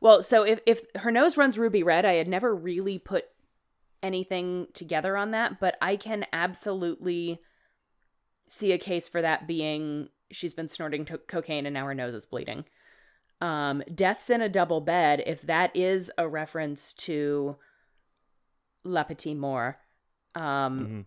well, 0.00 0.22
so 0.22 0.42
if 0.42 0.60
if 0.66 0.82
her 0.96 1.10
nose 1.10 1.36
runs 1.36 1.58
ruby 1.58 1.82
red, 1.82 2.04
I 2.04 2.14
had 2.14 2.28
never 2.28 2.54
really 2.54 2.98
put 2.98 3.26
anything 4.02 4.68
together 4.72 5.16
on 5.16 5.30
that, 5.32 5.58
but 5.60 5.76
I 5.80 5.96
can 5.96 6.26
absolutely 6.32 7.40
see 8.48 8.72
a 8.72 8.78
case 8.78 9.08
for 9.08 9.20
that 9.22 9.46
being 9.46 10.08
she's 10.30 10.54
been 10.54 10.68
snorting 10.68 11.04
to- 11.06 11.18
cocaine 11.18 11.66
and 11.66 11.74
now 11.74 11.86
her 11.86 11.94
nose 11.94 12.14
is 12.14 12.26
bleeding. 12.26 12.64
Um, 13.40 13.82
death's 13.94 14.30
in 14.30 14.40
a 14.40 14.48
double 14.48 14.80
bed. 14.80 15.22
If 15.26 15.42
that 15.42 15.70
is 15.74 16.10
a 16.16 16.26
reference 16.28 16.92
to 16.94 17.56
La 18.84 19.02
Petite 19.04 19.36
Mort, 19.36 19.76
um, 20.34 20.80
mhm. 20.80 21.04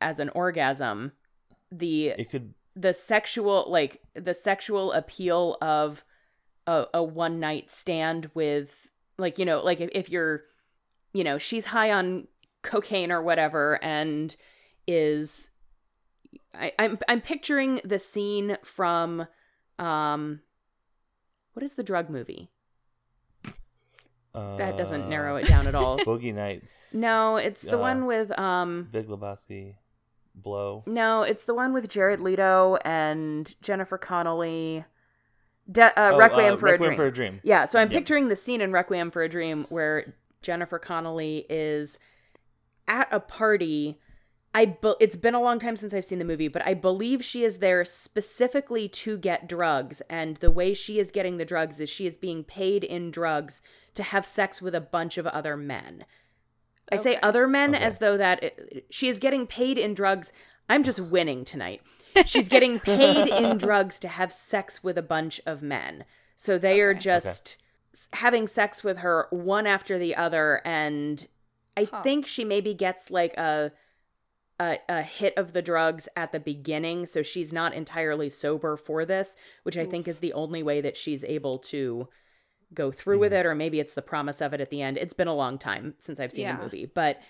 as 0.00 0.18
an 0.18 0.28
orgasm, 0.30 1.12
the 1.72 2.08
It 2.08 2.30
could. 2.30 2.54
the 2.76 2.92
sexual 2.94 3.66
like 3.68 4.02
the 4.14 4.34
sexual 4.34 4.92
appeal 4.92 5.56
of 5.62 6.04
a, 6.70 6.86
a 6.94 7.02
one 7.02 7.40
night 7.40 7.68
stand 7.70 8.30
with 8.32 8.88
like 9.18 9.38
you 9.38 9.44
know 9.44 9.60
like 9.60 9.80
if, 9.80 9.90
if 9.92 10.08
you're 10.08 10.44
you 11.12 11.24
know 11.24 11.36
she's 11.36 11.66
high 11.66 11.90
on 11.90 12.28
cocaine 12.62 13.10
or 13.10 13.20
whatever 13.20 13.82
and 13.82 14.36
is 14.86 15.50
I, 16.54 16.72
I'm 16.78 16.98
I'm 17.08 17.20
picturing 17.20 17.80
the 17.84 17.98
scene 17.98 18.56
from 18.62 19.26
um 19.78 20.40
what 21.54 21.64
is 21.64 21.74
the 21.74 21.82
drug 21.82 22.08
movie 22.08 22.50
Uh, 24.32 24.56
that 24.56 24.76
doesn't 24.76 25.08
narrow 25.08 25.34
it 25.36 25.48
down 25.48 25.66
at 25.66 25.74
all 25.74 25.98
Boogie 26.06 26.32
Nights. 26.34 26.94
no 26.94 27.36
it's 27.36 27.62
the 27.62 27.76
uh, 27.76 27.80
one 27.80 28.06
with 28.06 28.36
um 28.38 28.88
Big 28.92 29.08
Lebowski. 29.08 29.74
Blow. 30.32 30.84
No, 30.86 31.22
it's 31.22 31.44
the 31.44 31.54
one 31.54 31.72
with 31.72 31.88
Jared 31.88 32.20
Leto 32.20 32.78
and 32.84 33.52
Jennifer 33.60 33.98
Connelly. 33.98 34.84
De- 35.70 35.82
uh, 36.00 36.12
Oh, 36.14 36.18
Requiem 36.18 36.54
uh, 36.54 36.56
for 36.56 36.66
a 36.68 36.72
Requiem 36.72 36.88
Dream. 36.90 36.96
for 36.96 37.06
a 37.06 37.12
Dream. 37.12 37.40
Yeah, 37.42 37.64
so 37.66 37.78
I'm 37.80 37.90
Yep. 37.90 37.98
picturing 37.98 38.28
the 38.28 38.36
scene 38.36 38.60
in 38.60 38.72
Requiem 38.72 39.10
for 39.10 39.22
a 39.22 39.28
Dream 39.28 39.66
where 39.68 40.14
Jennifer 40.42 40.78
Connelly 40.78 41.46
is 41.48 41.98
at 42.88 43.08
a 43.10 43.20
party. 43.20 43.98
I 44.52 44.64
be- 44.66 44.94
it's 44.98 45.14
been 45.16 45.34
a 45.34 45.40
long 45.40 45.60
time 45.60 45.76
since 45.76 45.94
I've 45.94 46.04
seen 46.04 46.18
the 46.18 46.24
movie, 46.24 46.48
but 46.48 46.66
I 46.66 46.74
believe 46.74 47.24
she 47.24 47.44
is 47.44 47.58
there 47.58 47.84
specifically 47.84 48.88
to 48.88 49.16
get 49.16 49.48
drugs 49.48 50.00
and 50.10 50.38
the 50.38 50.50
way 50.50 50.74
she 50.74 50.98
is 50.98 51.12
getting 51.12 51.36
the 51.36 51.44
drugs 51.44 51.78
is 51.78 51.88
she 51.88 52.06
is 52.06 52.16
being 52.16 52.42
paid 52.42 52.82
in 52.82 53.12
drugs 53.12 53.62
to 53.94 54.02
have 54.02 54.26
sex 54.26 54.60
with 54.60 54.74
a 54.74 54.80
bunch 54.80 55.18
of 55.18 55.26
other 55.28 55.56
men. 55.56 56.04
I 56.90 56.96
say 56.96 57.16
other 57.22 57.46
men 57.46 57.76
Okay. 57.76 57.84
as 57.84 57.98
though 57.98 58.16
that 58.16 58.42
it, 58.42 58.86
she 58.90 59.06
is 59.08 59.20
getting 59.20 59.46
paid 59.46 59.78
in 59.78 59.94
drugs. 59.94 60.32
I'm 60.68 60.82
just 60.82 60.98
winning 60.98 61.44
tonight. 61.44 61.82
She's 62.26 62.48
getting 62.48 62.78
paid 62.80 63.28
in 63.28 63.58
drugs 63.66 63.98
to 64.00 64.08
have 64.08 64.32
sex 64.32 64.82
with 64.82 64.96
a 64.98 65.02
bunch 65.02 65.40
of 65.46 65.62
men. 65.62 66.04
So 66.36 66.58
they 66.58 66.80
are 66.80 66.94
just 66.94 67.58
s- 67.94 68.08
having 68.14 68.48
sex 68.48 68.82
with 68.84 68.98
her 68.98 69.26
one 69.30 69.66
after 69.66 69.98
the 69.98 70.14
other 70.16 70.60
and 70.64 71.26
I 71.76 71.84
Huh. 71.84 72.02
think 72.02 72.26
she 72.26 72.44
maybe 72.44 72.74
gets 72.74 73.10
like 73.10 73.36
a, 73.36 73.72
a 74.58 74.78
a 74.88 75.02
hit 75.02 75.34
of 75.36 75.52
the 75.52 75.62
drugs 75.62 76.08
at 76.16 76.32
the 76.32 76.40
beginning 76.40 77.06
so 77.06 77.22
she's 77.22 77.52
not 77.52 77.74
entirely 77.74 78.28
sober 78.28 78.76
for 78.76 79.04
this, 79.04 79.36
which 79.62 79.78
I 79.78 79.86
think 79.86 80.08
is 80.08 80.18
the 80.18 80.32
only 80.32 80.62
way 80.62 80.80
that 80.80 80.96
she's 80.96 81.24
able 81.24 81.58
to 81.58 82.08
go 82.72 82.90
through 82.92 83.18
with 83.18 83.32
mm-hmm. 83.32 83.40
it 83.40 83.46
or 83.46 83.54
maybe 83.54 83.80
it's 83.80 83.94
the 83.94 84.02
promise 84.02 84.40
of 84.40 84.52
it 84.52 84.60
at 84.60 84.70
the 84.70 84.82
end. 84.82 84.96
It's 84.98 85.14
been 85.14 85.28
a 85.28 85.34
long 85.34 85.58
time 85.58 85.94
since 86.00 86.20
I've 86.20 86.32
seen 86.32 86.44
Yeah. 86.44 86.56
the 86.56 86.62
movie, 86.62 86.86
but 86.86 87.20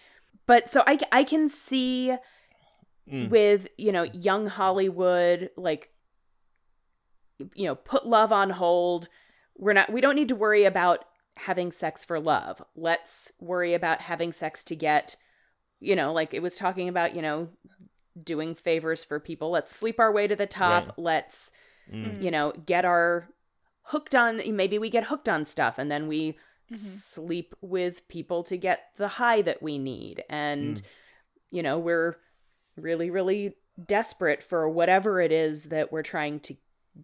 but 0.46 0.68
so 0.70 0.82
I 0.86 0.98
I 1.12 1.24
can 1.24 1.48
see 1.48 2.14
Mm. 3.08 3.28
with, 3.30 3.68
you 3.76 3.92
know, 3.92 4.04
young 4.12 4.46
Hollywood 4.46 5.50
like 5.56 5.90
you 7.54 7.66
know, 7.66 7.74
put 7.74 8.06
love 8.06 8.32
on 8.32 8.50
hold. 8.50 9.08
We're 9.56 9.72
not 9.72 9.92
we 9.92 10.00
don't 10.00 10.14
need 10.16 10.28
to 10.28 10.36
worry 10.36 10.64
about 10.64 11.04
having 11.36 11.72
sex 11.72 12.04
for 12.04 12.20
love. 12.20 12.62
Let's 12.76 13.32
worry 13.40 13.74
about 13.74 14.00
having 14.02 14.32
sex 14.32 14.62
to 14.64 14.76
get, 14.76 15.16
you 15.80 15.96
know, 15.96 16.12
like 16.12 16.34
it 16.34 16.42
was 16.42 16.56
talking 16.56 16.88
about, 16.88 17.14
you 17.14 17.22
know, 17.22 17.48
doing 18.22 18.54
favors 18.54 19.02
for 19.04 19.18
people. 19.18 19.50
Let's 19.50 19.74
sleep 19.74 19.98
our 19.98 20.12
way 20.12 20.26
to 20.26 20.36
the 20.36 20.46
top. 20.46 20.86
Right. 20.86 20.98
Let's, 20.98 21.52
Mm. 21.90 22.22
you 22.22 22.30
know, 22.30 22.52
get 22.66 22.84
our 22.84 23.28
hooked 23.84 24.14
on 24.14 24.40
maybe 24.54 24.78
we 24.78 24.90
get 24.90 25.04
hooked 25.04 25.28
on 25.28 25.44
stuff 25.44 25.76
and 25.78 25.90
then 25.90 26.06
we 26.06 26.36
Mhm. 26.70 26.76
sleep 26.76 27.54
with 27.60 28.06
people 28.06 28.44
to 28.44 28.56
get 28.56 28.90
the 28.96 29.08
high 29.08 29.42
that 29.42 29.60
we 29.62 29.76
need. 29.78 30.22
And 30.28 30.80
you 31.50 31.64
know, 31.64 31.78
we're 31.80 32.16
really 32.76 33.10
really 33.10 33.56
desperate 33.86 34.42
for 34.42 34.68
whatever 34.68 35.20
it 35.20 35.32
is 35.32 35.64
that 35.64 35.90
we're 35.92 36.02
trying 36.02 36.38
to 36.40 36.56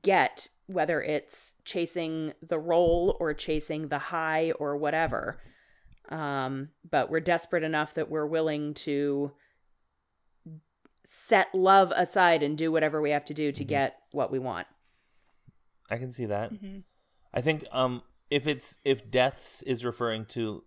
get, 0.03 0.49
whether 0.67 1.01
it's 1.01 1.55
chasing 1.65 2.33
the 2.47 2.59
role 2.59 3.17
or 3.21 3.33
chasing 3.33 3.89
the 3.89 3.99
high 3.99 4.51
or 4.53 4.77
whatever. 4.77 5.41
Um, 6.09 6.69
but 6.89 7.11
we're 7.11 7.21
desperate 7.21 7.63
enough 7.63 7.95
that 7.95 8.11
we're 8.11 8.27
willing 8.27 8.75
to 8.75 9.33
set 11.05 11.55
love 11.55 11.93
aside 11.97 12.43
and 12.43 12.59
do 12.59 12.71
whatever 12.73 13.01
we 13.01 13.11
have 13.11 13.25
to 13.27 13.35
do 13.35 13.53
to 13.53 13.65
Mhm. 13.65 13.69
get 13.69 14.03
what 14.11 14.31
we 14.31 14.39
want. 14.39 14.67
I 15.89 15.99
can 15.99 16.11
see 16.11 16.27
that. 16.27 16.53
Mhm. 16.53 16.83
I 17.33 17.41
think 17.41 17.65
um 17.71 18.03
if 18.29 18.47
it's 18.49 18.79
if 18.85 19.09
deaths 19.09 19.63
is 19.63 19.85
referring 19.85 20.27
to 20.27 20.65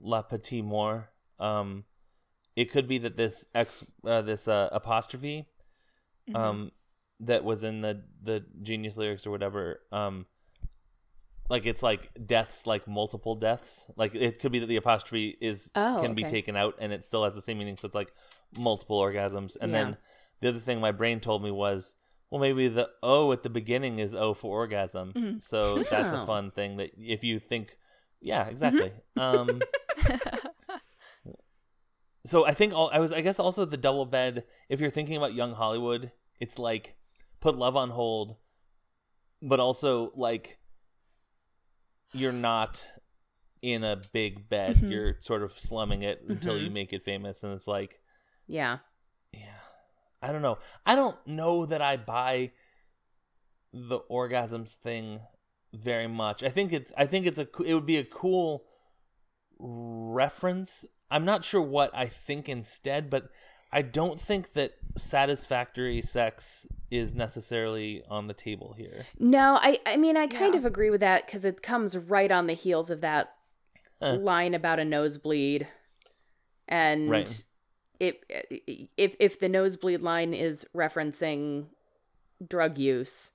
La 0.00 0.22
Petite 0.22 0.64
Mort, 0.64 1.12
um 1.40 1.84
it 2.60 2.66
could 2.72 2.86
be 2.92 2.98
that 3.04 3.16
this 3.16 3.36
ex 3.54 3.84
uh, 4.12 4.22
this 4.30 4.48
uh, 4.48 4.68
apostrophe 4.80 5.36
Mhm. 6.28 6.36
um 6.42 6.58
that 7.28 7.42
was 7.50 7.60
in 7.70 7.76
the 7.86 7.94
the 8.28 8.38
genius 8.68 8.96
lyrics 9.00 9.26
or 9.26 9.30
whatever 9.36 9.62
um 10.00 10.26
like 11.54 11.64
it's 11.66 11.82
like 11.82 12.02
deaths 12.26 12.66
like 12.66 12.86
multiple 12.86 13.34
deaths. 13.34 13.90
Like 13.96 14.14
it 14.14 14.38
could 14.40 14.52
be 14.52 14.58
that 14.58 14.66
the 14.66 14.76
apostrophe 14.76 15.36
is 15.40 15.70
Oh, 15.74 15.96
can 16.00 16.14
be 16.14 16.24
taken 16.24 16.56
out 16.56 16.74
and 16.78 16.92
it 16.92 17.04
still 17.04 17.24
has 17.24 17.34
the 17.34 17.40
same 17.42 17.58
meaning. 17.58 17.76
So 17.76 17.86
it's 17.86 17.94
like 17.94 18.12
multiple 18.56 19.00
orgasms. 19.00 19.56
And 19.60 19.72
Yeah. 19.72 19.78
then 19.84 19.96
the 20.40 20.48
other 20.50 20.60
thing 20.60 20.78
my 20.80 20.92
brain 20.92 21.20
told 21.20 21.42
me 21.42 21.50
was 21.50 21.94
well 22.30 22.40
maybe 22.40 22.68
the 22.68 22.90
o 23.02 23.32
at 23.32 23.42
the 23.42 23.48
beginning 23.60 23.98
is 23.98 24.14
o 24.14 24.34
for 24.34 24.50
orgasm. 24.60 25.12
Mhm. 25.16 25.42
so 25.42 25.78
that's 25.92 26.12
a 26.12 26.26
fun 26.26 26.50
thing 26.50 26.76
that 26.76 26.90
if 26.98 27.24
you 27.24 27.38
think 27.40 27.78
yeah 28.20 28.44
exactly. 28.48 28.92
Um 29.16 29.62
so 32.28 32.44
I 32.46 32.52
think 32.52 32.72
all, 32.72 32.90
I 32.92 32.98
was 33.00 33.12
I 33.12 33.20
guess 33.20 33.38
also 33.38 33.64
the 33.64 33.76
double 33.76 34.06
bed. 34.06 34.44
If 34.68 34.80
you're 34.80 34.90
thinking 34.90 35.16
about 35.16 35.34
young 35.34 35.54
Hollywood, 35.54 36.12
it's 36.40 36.58
like 36.58 36.96
put 37.40 37.56
love 37.56 37.76
on 37.76 37.90
hold, 37.90 38.36
but 39.42 39.60
also 39.60 40.12
like 40.16 40.58
you're 42.12 42.32
not 42.32 42.88
in 43.62 43.84
a 43.84 43.96
big 44.12 44.48
bed. 44.48 44.76
Mhm. 44.76 44.90
You're 44.90 45.16
sort 45.20 45.42
of 45.42 45.58
slumming 45.58 46.02
it 46.02 46.22
until 46.28 46.54
Mhm. 46.54 46.64
you 46.64 46.70
make 46.70 46.92
it 46.92 47.04
famous, 47.04 47.42
and 47.42 47.52
it's 47.52 47.66
like 47.66 48.00
Yeah. 48.46 48.78
yeah, 49.32 49.60
I 50.22 50.32
don't 50.32 50.42
know. 50.42 50.58
I 50.86 50.94
don't 50.94 51.18
know 51.26 51.66
that 51.66 51.82
I 51.82 51.96
buy 51.96 52.52
the 53.72 54.00
orgasms 54.10 54.74
thing 54.74 55.20
very 55.74 56.06
much. 56.06 56.42
I 56.42 56.48
think 56.48 56.72
it's 56.72 56.92
I 56.96 57.04
think 57.06 57.26
it's 57.26 57.38
a 57.38 57.46
it 57.64 57.74
would 57.74 57.84
be 57.86 57.98
a 57.98 58.04
cool 58.04 58.64
reference. 59.58 60.84
I'm 61.10 61.24
not 61.24 61.44
sure 61.44 61.62
what 61.62 61.90
I 61.94 62.06
think 62.06 62.48
instead, 62.48 63.08
but 63.10 63.30
I 63.72 63.82
don't 63.82 64.20
think 64.20 64.52
that 64.54 64.72
satisfactory 64.96 66.00
sex 66.00 66.66
is 66.90 67.14
necessarily 67.14 68.02
on 68.08 68.26
the 68.26 68.34
table 68.34 68.74
here. 68.76 69.06
No, 69.18 69.58
I 69.60 69.78
I 69.86 69.96
mean 69.96 70.16
I 70.16 70.26
kind 70.26 70.54
Yeah. 70.54 70.58
of 70.60 70.64
agree 70.64 70.90
with 70.90 71.00
that 71.00 71.26
cuz 71.28 71.44
it 71.44 71.62
comes 71.62 71.96
right 71.96 72.30
on 72.30 72.46
the 72.46 72.54
heels 72.54 72.90
of 72.90 73.00
that 73.02 73.34
Eh. 74.00 74.12
line 74.12 74.54
about 74.54 74.78
a 74.78 74.84
nosebleed. 74.84 75.68
And 76.66 77.10
Right. 77.10 77.44
it 78.00 78.24
if 78.96 79.16
if 79.18 79.38
the 79.40 79.48
nosebleed 79.48 80.00
line 80.02 80.32
is 80.34 80.66
referencing 80.74 81.68
drug 82.46 82.78
use 82.78 83.32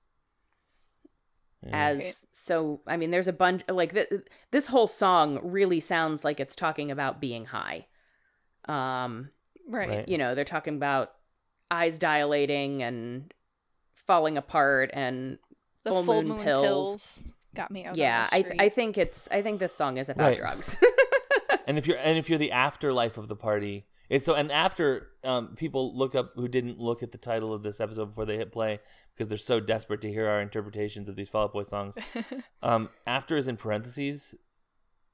Yeah. 1.65 1.87
as 1.89 1.97
Right. 1.99 2.13
so 2.31 2.81
I 2.87 2.97
mean 2.97 3.11
there's 3.11 3.27
a 3.27 3.33
bunch 3.33 3.63
like 3.69 3.93
th- 3.93 4.09
this 4.51 4.67
whole 4.67 4.87
song 4.87 5.39
really 5.43 5.79
sounds 5.79 6.23
like 6.23 6.39
it's 6.39 6.55
talking 6.55 6.91
about 6.91 7.19
being 7.21 7.45
high. 7.45 7.87
Um 8.65 9.29
right. 9.67 9.89
Right. 9.89 10.09
you 10.09 10.17
know, 10.17 10.35
they're 10.35 10.45
talking 10.45 10.75
about 10.75 11.11
eyes 11.71 11.97
dilating 11.97 12.83
and 12.83 13.33
falling 14.07 14.37
apart 14.37 14.91
and 14.93 15.37
The 15.83 15.91
full, 15.91 16.03
full, 16.03 16.21
moon, 16.23 16.27
moon, 16.35 16.43
pills. 16.43 16.65
pills. 17.21 17.33
got 17.55 17.71
me 17.71 17.85
out. 17.85 17.95
Yeah, 17.97 18.19
on 18.21 18.27
the 18.29 18.35
I 18.35 18.41
street. 18.43 18.61
I 18.61 18.69
think 18.69 18.97
it's 18.97 19.27
I 19.31 19.41
think 19.41 19.59
this 19.59 19.73
song 19.75 19.97
is 19.97 20.09
about 20.09 20.29
Right. 20.29 20.37
drugs. 20.37 20.77
and 21.67 21.77
if 21.77 21.87
you're 21.87 21.97
and 21.97 22.17
if 22.17 22.29
you're 22.29 22.39
the 22.39 22.51
afterlife 22.51 23.17
of 23.17 23.27
the 23.27 23.35
party 23.35 23.85
it's 24.13 24.25
so 24.25 24.33
and 24.35 24.51
after 24.51 25.07
um, 25.23 25.55
people 25.55 25.97
look 25.97 26.13
up 26.15 26.31
who 26.35 26.47
didn't 26.47 26.79
look 26.79 27.01
at 27.03 27.11
the 27.11 27.17
title 27.17 27.53
of 27.53 27.63
this 27.63 27.79
episode 27.79 28.05
before 28.05 28.25
they 28.25 28.37
hit 28.37 28.51
play 28.51 28.79
because 29.13 29.27
they're 29.27 29.37
so 29.37 29.59
desperate 29.59 30.01
to 30.01 30.09
hear 30.09 30.27
our 30.27 30.41
interpretations 30.41 31.09
of 31.09 31.15
these 31.15 31.29
Fall 31.29 31.45
Out 31.45 31.53
Boy 31.53 31.63
songs 31.63 31.97
um, 32.61 32.89
after 33.07 33.35
is 33.37 33.47
in 33.47 33.57
parentheses 33.57 34.35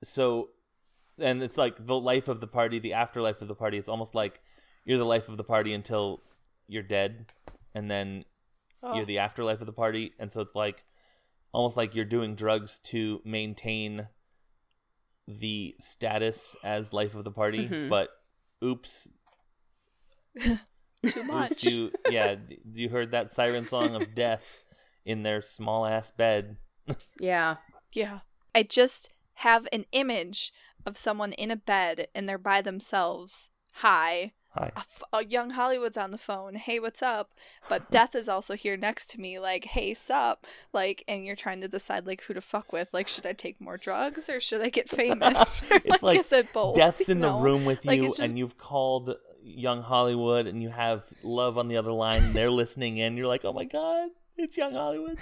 so 0.04 0.50
and 1.18 1.42
it's 1.44 1.58
like 1.58 1.86
the 1.86 2.00
life 2.00 2.28
of 2.28 2.40
the 2.42 2.48
party 2.48 2.80
the 2.80 2.94
afterlife 2.94 3.42
of 3.42 3.48
the 3.48 3.56
party 3.56 3.78
it's 3.78 3.90
almost 3.90 4.16
like 4.16 4.42
you're 4.86 4.98
the 4.98 5.06
life 5.06 5.30
of 5.30 5.38
the 5.38 5.44
party 5.44 5.74
until 5.74 6.22
you're 6.68 6.84
dead 6.84 7.26
and 7.74 7.90
then 7.90 8.26
Oh. 8.82 8.96
you're 8.96 9.06
the 9.06 9.20
afterlife 9.20 9.60
of 9.60 9.66
the 9.66 9.74
party 9.74 10.14
and 10.20 10.32
so 10.32 10.40
it's 10.40 10.56
like 10.56 10.86
almost 11.52 11.76
like 11.76 11.96
you're 11.96 12.06
doing 12.06 12.34
drugs 12.36 12.80
to 12.86 13.20
maintain 13.26 14.08
the 15.28 15.76
status 15.82 16.56
as 16.64 16.94
life 16.94 17.14
of 17.14 17.24
the 17.26 17.32
party 17.32 17.68
Mhm. 17.68 17.90
but 17.90 18.10
oops 18.64 19.08
too 20.42 20.58
oops 21.06 21.28
much. 21.28 21.64
you 21.64 21.92
yeah 22.10 22.36
you 22.74 22.90
heard 22.90 23.12
that 23.12 23.32
siren 23.32 23.68
song 23.68 23.96
of 23.96 24.14
death 24.14 24.44
in 25.06 25.24
their 25.24 25.42
small 25.42 25.86
ass 25.86 26.12
bed 26.12 26.58
yeah. 27.20 27.58
Yeah. 27.94 28.20
I 28.54 28.64
just 28.64 29.14
have 29.36 29.68
an 29.72 29.86
image 29.92 30.52
of 30.86 30.98
someone 30.98 31.34
in 31.34 31.52
a 31.52 31.56
bed 31.56 32.08
and 32.16 32.28
they're 32.28 32.38
by 32.38 32.62
themselves. 32.62 33.50
Hi. 33.74 34.34
Hi 34.60 34.72
A, 34.76 34.80
f- 34.80 35.04
a 35.14 35.26
young 35.26 35.52
Hollywood's 35.52 35.98
on 35.98 36.12
the 36.12 36.18
phone. 36.18 36.56
Hey, 36.56 36.80
what's 36.80 37.02
up? 37.02 37.32
But 37.68 37.90
Death 37.98 38.14
is 38.16 38.30
also 38.30 38.56
here 38.56 38.78
next 38.78 39.10
to 39.12 39.20
me, 39.20 39.40
like, 39.40 39.66
hey, 39.66 39.94
sup? 39.94 40.46
Like, 40.74 41.04
and 41.08 41.26
you're 41.26 41.36
trying 41.36 41.62
to 41.62 41.68
decide, 41.68 42.06
like, 42.06 42.22
who 42.24 42.34
to 42.34 42.42
fuck 42.42 42.72
with. 42.74 42.90
Like, 42.94 43.08
should 43.08 43.26
I 43.26 43.34
take 43.34 43.60
more 43.60 43.78
drugs 43.78 44.30
or 44.30 44.40
should 44.40 44.62
I 44.62 44.70
get 44.70 44.88
famous? 45.02 45.62
It's 45.72 46.04
like 46.04 46.20
is 46.20 46.32
it 46.32 46.52
both? 46.54 46.76
death's 46.76 47.10
in 47.10 47.20
the 47.22 47.32
room 47.32 47.66
with 47.66 47.86
you 47.86 47.92
it's 48.06 48.18
just- 48.18 48.30
and 48.30 48.38
you've 48.38 48.58
called 48.58 49.16
young 49.42 49.82
hollywood 49.82 50.46
and 50.46 50.62
you 50.62 50.70
have 50.70 51.04
love 51.24 51.58
on 51.58 51.68
the 51.70 51.78
other 51.78 51.92
line 51.92 52.34
they're 52.34 52.52
listening 52.52 52.98
in 52.98 53.16
you're 53.18 53.26
like 53.26 53.44
oh 53.46 53.54
my 53.54 53.64
god 53.64 54.10
it's 54.38 54.58
young 54.58 54.74
hollywood 54.74 55.18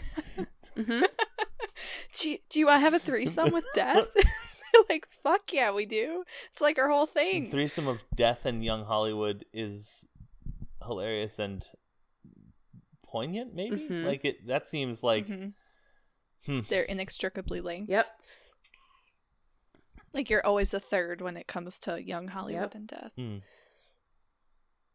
hmm 0.76 1.02
Do 2.20 2.30
you, 2.32 2.38
do 2.50 2.60
you 2.60 2.66
want 2.66 2.78
to 2.78 2.82
have 2.82 2.94
a 2.96 3.00
threesome 3.00 3.52
with 3.52 3.64
Death? 3.76 4.08
like, 4.90 5.08
fuck 5.10 5.52
yeah, 5.54 5.72
we 5.72 5.86
do. 5.86 6.24
It's 6.52 6.62
like 6.62 6.78
our 6.78 6.90
whole 6.90 7.06
thing. 7.06 7.46
The 7.46 7.50
thing. 7.50 7.52
threesome 7.52 7.88
of 7.88 8.04
death 8.16 8.46
and 8.46 8.64
young 8.64 8.86
hollywood 8.86 9.46
is 9.54 10.06
hilarious 10.86 11.40
and 11.40 11.66
poignant 13.06 13.54
maybe 13.56 13.88
Mhm. 13.90 14.06
like 14.06 14.24
it 14.26 14.46
that 14.48 14.68
seems 14.70 15.02
like 15.04 15.28
Mhm. 15.28 15.54
hmm. 16.46 16.60
They're 16.70 16.84
inextricably 16.84 17.62
linked. 17.62 17.90
Yep. 17.90 18.06
Like 20.14 20.30
you're 20.30 20.46
always 20.46 20.74
a 20.74 20.80
third 20.80 21.22
when 21.22 21.38
it 21.38 21.48
comes 21.48 21.80
to 21.80 22.02
young 22.02 22.30
Hollywood 22.30 22.62
Yep. 22.64 22.76
and 22.76 22.88
death. 22.88 23.12
Hmm. 23.16 23.38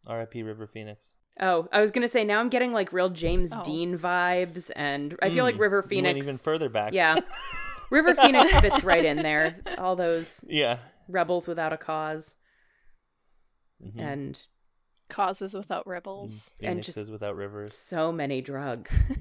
rip 0.09 0.35
river 0.35 0.66
phoenix 0.66 1.16
Oh, 1.40 1.66
I 1.73 1.81
was 1.81 1.90
gonna 1.90 2.09
say 2.09 2.25
now 2.25 2.40
I'm 2.40 2.51
getting 2.51 2.73
like 2.73 2.92
real 2.92 3.09
James 3.09 3.51
Oh. 3.53 3.62
Dean 3.64 3.97
vibes, 3.99 4.71
and 4.77 5.16
I 5.23 5.31
feel 5.31 5.45
like 5.45 5.55
Hmm. 5.55 5.62
River 5.62 5.77
You 5.77 5.81
went 6.03 6.07
Phoenix. 6.09 6.27
even 6.27 6.37
further 6.38 6.68
back 6.68 6.92
Yeah, 6.92 7.16
River 7.92 8.14
Phoenix 8.20 8.59
fits 8.61 8.83
right 8.83 9.05
in 9.05 9.18
there. 9.18 9.55
All 9.78 9.94
those 9.94 10.44
yeah 10.48 10.78
rebels 11.09 11.46
without 11.46 11.72
a 11.72 11.76
cause, 11.76 12.35
Mhm. 13.85 14.00
and 14.00 14.42
Causes 15.09 15.55
without 15.55 15.87
rebels. 15.87 16.50
and 16.61 16.70
Phoenixes 16.70 16.94
just- 16.94 17.11
without 17.12 17.37
rivers. 17.37 17.76
so 17.76 18.11
many 18.11 18.40
drugs. 18.40 19.02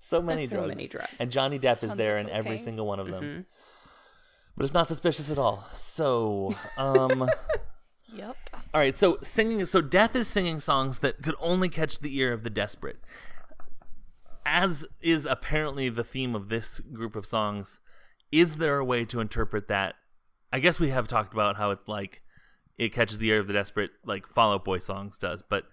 So 0.00 0.22
many 0.22 0.46
so 0.46 0.56
drugs. 0.56 0.68
many 0.68 0.88
drugs. 0.88 1.12
And 1.18 1.30
Johnny 1.30 1.58
Depp 1.58 1.82
is 1.84 1.94
there 1.94 2.16
in 2.18 2.28
every 2.30 2.56
single 2.58 2.86
one 2.86 2.98
of 2.98 3.08
them. 3.08 3.22
Mhm. 3.22 3.44
But 4.56 4.64
it's 4.64 4.72
not 4.74 4.88
suspicious 4.88 5.30
at 5.30 5.38
all. 5.38 5.66
So, 5.74 6.54
um, 6.78 7.28
Yep. 8.14 8.36
all 8.74 8.80
right. 8.80 8.96
So 8.96 9.18
singing. 9.22 9.64
So 9.66 9.80
death 9.82 10.16
is 10.16 10.26
singing 10.26 10.58
songs 10.58 10.98
that 11.00 11.22
could 11.22 11.34
only 11.38 11.68
catch 11.68 12.00
the 12.00 12.16
ear 12.16 12.32
of 12.32 12.42
the 12.44 12.50
desperate. 12.50 12.98
As 14.44 14.84
is 15.00 15.24
apparently 15.26 15.88
the 15.88 16.04
theme 16.04 16.34
of 16.34 16.48
this 16.48 16.80
group 16.80 17.16
of 17.16 17.26
songs. 17.26 17.80
Is 18.30 18.56
there 18.56 18.78
a 18.78 18.84
way 18.84 19.04
to 19.06 19.20
interpret 19.20 19.68
that? 19.68 19.94
I 20.52 20.58
guess 20.58 20.80
we 20.80 20.88
have 20.90 21.06
talked 21.08 21.32
about 21.32 21.56
how 21.56 21.70
it's 21.70 21.86
like 21.88 22.22
it 22.78 22.92
catches 22.92 23.18
the 23.18 23.28
ear 23.28 23.40
of 23.40 23.46
the 23.46 23.52
desperate, 23.52 23.90
like 24.04 24.26
Fall 24.26 24.52
Out 24.52 24.64
Boy 24.64 24.78
songs 24.78 25.18
does, 25.18 25.42
but 25.42 25.64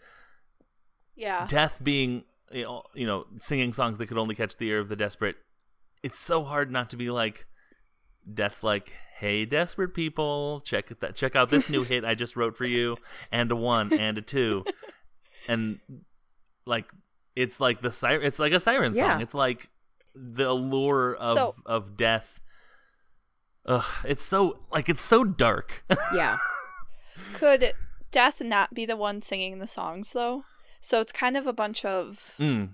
Yeah. 1.16 1.48
death 1.48 1.80
being 1.84 2.24
you 2.52 2.64
know, 2.64 2.84
you 2.96 3.06
know 3.06 3.26
singing 3.40 3.74
songs 3.74 3.98
that 3.98 4.08
could 4.08 4.18
only 4.18 4.34
catch 4.36 4.58
the 4.58 4.68
ear 4.70 4.80
of 4.80 4.90
the 4.90 4.96
desperate 4.96 5.36
it's 6.02 6.18
so 6.18 6.44
hard 6.44 6.72
not 6.72 6.90
to 6.90 6.98
be 6.98 7.12
like 7.12 7.46
death's 8.34 8.64
like 8.64 8.92
hey 9.20 9.46
desperate 9.46 9.94
people 9.94 10.60
check 10.62 10.88
that 11.00 11.16
check 11.16 11.36
out 11.36 11.52
this 11.52 11.70
new 11.70 11.84
hit 11.84 12.04
i 12.04 12.16
just 12.16 12.36
wrote 12.36 12.58
for 12.58 12.66
you 12.66 12.98
and 13.32 13.52
a 13.52 13.56
one 13.56 13.94
and 13.94 14.18
a 14.18 14.22
two 14.24 14.66
and 15.48 15.80
like 16.66 16.92
it's 17.42 17.60
like 17.60 17.82
the 17.82 17.92
siren 17.92 18.24
it's 18.26 18.40
like 18.40 18.52
a 18.54 18.60
siren 18.60 18.94
song 18.94 19.04
Yeah. 19.04 19.20
it's 19.20 19.34
like 19.34 19.70
the 20.16 20.50
allure 20.50 21.16
of 21.16 21.36
So- 21.38 21.56
of 21.66 21.96
death 21.98 22.40
Ugh, 23.66 23.86
it's 24.06 24.24
so 24.24 24.60
like 24.72 24.90
it's 24.90 25.02
so 25.02 25.24
dark 25.24 25.84
Yeah. 26.14 26.38
Could 27.34 27.74
Death 28.12 28.42
not 28.42 28.74
be 28.74 28.86
the 28.86 28.96
one 28.98 29.22
singing 29.22 29.60
the 29.60 29.68
songs 29.68 30.14
though? 30.14 30.44
So 30.82 31.02
it's 31.02 31.12
kind 31.12 31.36
of 31.38 31.46
a 31.46 31.54
bunch 31.54 31.84
of 31.86 32.34
mm, 32.40 32.70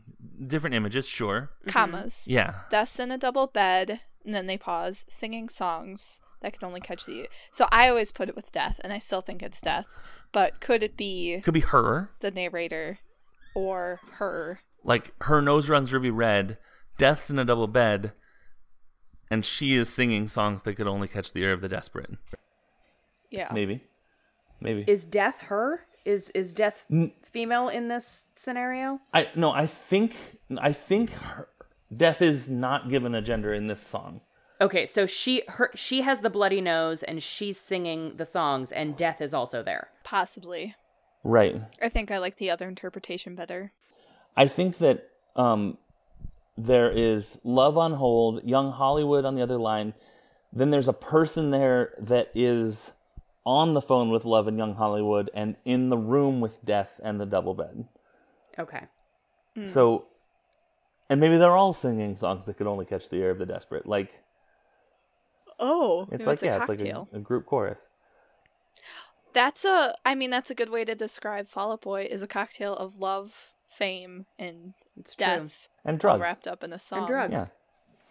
different 0.48 0.76
images 0.76 1.08
sure 1.08 1.50
commas. 1.68 2.24
yeah 2.28 2.60
Death's 2.70 3.00
in 3.00 3.12
a 3.12 3.18
double 3.18 3.48
bed, 3.48 4.00
and 4.24 4.34
then 4.34 4.46
they 4.48 4.58
pause, 4.58 5.04
singing 5.10 5.50
songs 5.50 6.20
that 6.42 6.54
can 6.58 6.66
only 6.68 6.80
catch 6.80 7.06
the. 7.06 7.28
So 7.52 7.68
I 7.72 7.90
always 7.90 8.12
put 8.12 8.30
it 8.30 8.36
with 8.36 8.52
Death, 8.52 8.80
and 8.84 8.94
I 8.94 9.00
still 9.00 9.22
think 9.22 9.42
it's 9.42 9.60
Death. 9.60 9.88
But 10.32 10.62
could 10.62 10.84
it 10.84 10.96
be 10.96 11.42
could 11.44 11.54
be 11.56 11.62
her 11.62 12.12
the 12.20 12.30
narrator 12.32 13.00
or 13.56 14.00
her? 14.20 14.60
like 14.84 15.14
her 15.22 15.42
nose 15.42 15.68
runs 15.70 15.92
ruby 15.92 16.12
red 16.12 16.58
death's 17.00 17.30
in 17.32 17.40
a 17.40 17.46
double 17.46 17.68
bed 17.68 18.12
and 19.32 19.44
she 19.44 19.76
is 19.76 19.92
singing 19.92 20.28
songs 20.28 20.62
that 20.64 20.76
could 20.76 20.86
only 20.88 21.08
catch 21.08 21.34
the 21.34 21.42
ear 21.42 21.52
of 21.52 21.62
the 21.62 21.68
desperate 21.70 22.12
Yeah. 23.32 23.50
maybe 23.52 23.82
maybe 24.62 24.84
Is 24.88 25.04
death 25.06 25.42
her? 25.42 25.82
Is 26.06 26.30
is 26.36 26.54
death 26.54 26.86
female 27.24 27.68
in 27.68 27.88
this 27.88 28.30
scenario? 28.36 29.00
i 29.14 29.28
no 29.36 29.52
i 29.52 29.66
think 29.66 30.16
i 30.60 30.72
think 30.72 31.10
her, 31.10 31.48
death 31.96 32.22
is 32.22 32.48
not 32.48 32.90
given 32.90 33.16
a 33.16 33.22
gender 33.24 33.54
in 33.54 33.66
this 33.68 33.82
song 33.82 34.22
Okay, 34.62 34.86
so 34.86 35.06
she 35.06 35.42
her 35.50 35.70
she 35.76 36.02
has 36.04 36.22
the 36.22 36.30
bloody 36.30 36.62
nose 36.62 37.04
and 37.04 37.22
she's 37.22 37.60
singing 37.60 38.16
the 38.16 38.24
songs 38.26 38.72
and 38.72 38.96
death 38.96 39.20
is 39.20 39.34
also 39.34 39.62
there. 39.62 39.90
Possibly. 40.06 40.76
Right 41.26 41.62
I 41.82 41.90
think 41.90 42.12
I 42.12 42.20
like 42.20 42.38
the 42.38 42.50
other 42.52 42.68
interpretation 42.68 43.36
better. 43.36 43.72
i 44.38 44.48
think 44.48 44.78
that 44.78 45.10
um 45.36 45.78
there 46.58 46.90
is 46.90 47.38
love 47.44 47.78
on 47.78 47.94
hold 47.94 48.44
young 48.46 48.72
hollywood 48.72 49.26
on 49.26 49.36
the 49.36 49.42
other 49.42 49.58
line 49.58 49.94
then 50.54 50.70
there's 50.70 50.88
a 50.88 50.94
person 50.94 51.52
there 51.52 51.94
that 52.00 52.32
is 52.34 52.94
on 53.46 53.74
the 53.74 53.82
phone 53.82 54.10
with 54.10 54.24
love 54.24 54.48
and 54.48 54.58
young 54.58 54.76
hollywood 54.76 55.30
and 55.34 55.58
in 55.66 55.90
the 55.90 55.98
room 55.98 56.40
with 56.40 56.64
death 56.64 57.00
and 57.04 57.20
the 57.20 57.26
double 57.26 57.54
bed 57.54 57.86
Okay. 58.58 58.84
So, 59.64 60.06
and 61.10 61.20
maybe 61.20 61.38
they're 61.38 61.56
all 61.56 61.74
singing 61.74 62.16
songs 62.16 62.46
that 62.46 62.56
could 62.58 62.68
only 62.68 62.86
catch 62.86 63.10
the 63.10 63.18
ear 63.18 63.32
of 63.32 63.38
the 63.38 63.46
desperate. 63.46 63.86
Like 63.86 64.12
Oh, 65.60 66.08
it's 66.12 66.26
like 66.28 66.42
a 66.42 66.46
yeah, 66.46 66.58
it's 66.60 66.70
like 66.70 66.82
a, 66.82 67.06
a 67.14 67.20
group 67.20 67.46
chorus. 67.46 67.92
That's 69.36 69.64
a. 69.66 69.94
I 70.04 70.16
mean, 70.16 70.32
that's 70.32 70.50
a 70.50 70.56
good 70.56 70.70
way 70.72 70.84
to 70.86 70.96
describe 70.96 71.48
Fall 71.48 71.72
Out 71.74 71.82
Boy 71.82 72.08
is 72.10 72.24
a 72.24 72.28
cocktail 72.28 72.74
of 72.76 72.98
love, 73.00 73.52
fame, 73.68 74.26
and 74.40 74.74
It's 74.98 75.14
true. 75.16 75.26
death, 75.28 75.68
And 75.84 75.96
all 75.96 76.18
drugs. 76.18 76.22
wrapped 76.22 76.48
up 76.48 76.64
in 76.64 76.74
a 76.74 76.80
song. 76.80 77.00
And 77.00 77.08
drugs. 77.08 77.34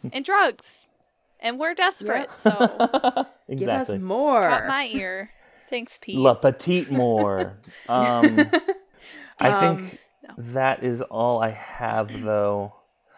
Yeah, 0.03 0.11
and 0.13 0.25
drugs, 0.25 0.89
and 1.41 1.59
we're 1.59 1.75
desperate. 1.75 2.29
Yeah. 2.31 2.37
So 2.37 2.51
Give 3.49 3.69
us 3.69 3.89
exactly. 3.89 3.99
more. 3.99 4.49
caught 4.49 4.67
my 4.69 4.87
ear. 4.93 5.31
Thanks, 5.71 5.99
Pete. 6.01 6.19
La 6.19 6.35
petite 6.35 6.91
more. 6.93 7.57
um, 7.89 8.51
I 9.41 9.49
Um, 9.49 9.79
think 9.79 9.99
that 10.37 10.85
is 10.85 11.01
all 11.03 11.43
I 11.43 11.51
have, 11.51 12.23
though. 12.23 12.75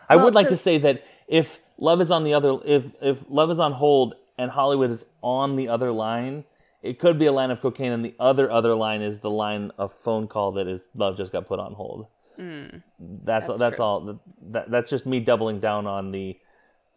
I 0.08 0.16
Well, 0.16 0.26
would 0.26 0.34
like 0.36 0.46
so- 0.46 0.50
to 0.50 0.56
say 0.56 0.78
that 0.78 1.02
if 1.26 1.60
love 1.76 2.00
is 2.00 2.10
on 2.12 2.22
the 2.24 2.34
other, 2.34 2.56
if 2.64 2.84
if 3.02 3.24
love 3.28 3.50
is 3.50 3.58
on 3.58 3.72
hold 3.72 4.14
and 4.38 4.52
Hollywood 4.52 4.90
is 4.90 5.04
on 5.22 5.56
the 5.56 5.68
other 5.68 5.90
line, 5.90 6.44
it 6.90 6.98
could 6.98 7.18
be 7.18 7.26
a 7.26 7.32
line 7.32 7.50
of 7.50 7.60
cocaine, 7.60 7.92
and 7.92 8.04
the 8.04 8.14
other 8.18 8.50
other 8.50 8.74
line 8.74 9.02
is 9.02 9.20
the 9.20 9.30
line 9.30 9.70
of 9.78 9.92
phone 9.94 10.26
call 10.28 10.52
that 10.52 10.66
is 10.68 10.88
love 10.94 11.16
just 11.16 11.32
got 11.32 11.46
put 11.46 11.58
on 11.60 11.74
hold. 11.74 12.06
that's 12.38 13.48
that's 13.48 13.58
that's, 13.58 13.80
all. 13.80 14.20
That, 14.50 14.70
that's 14.70 14.90
just 14.90 15.06
me 15.06 15.20
doubling 15.20 15.60
down 15.60 15.86
on 15.86 16.12
the 16.12 16.38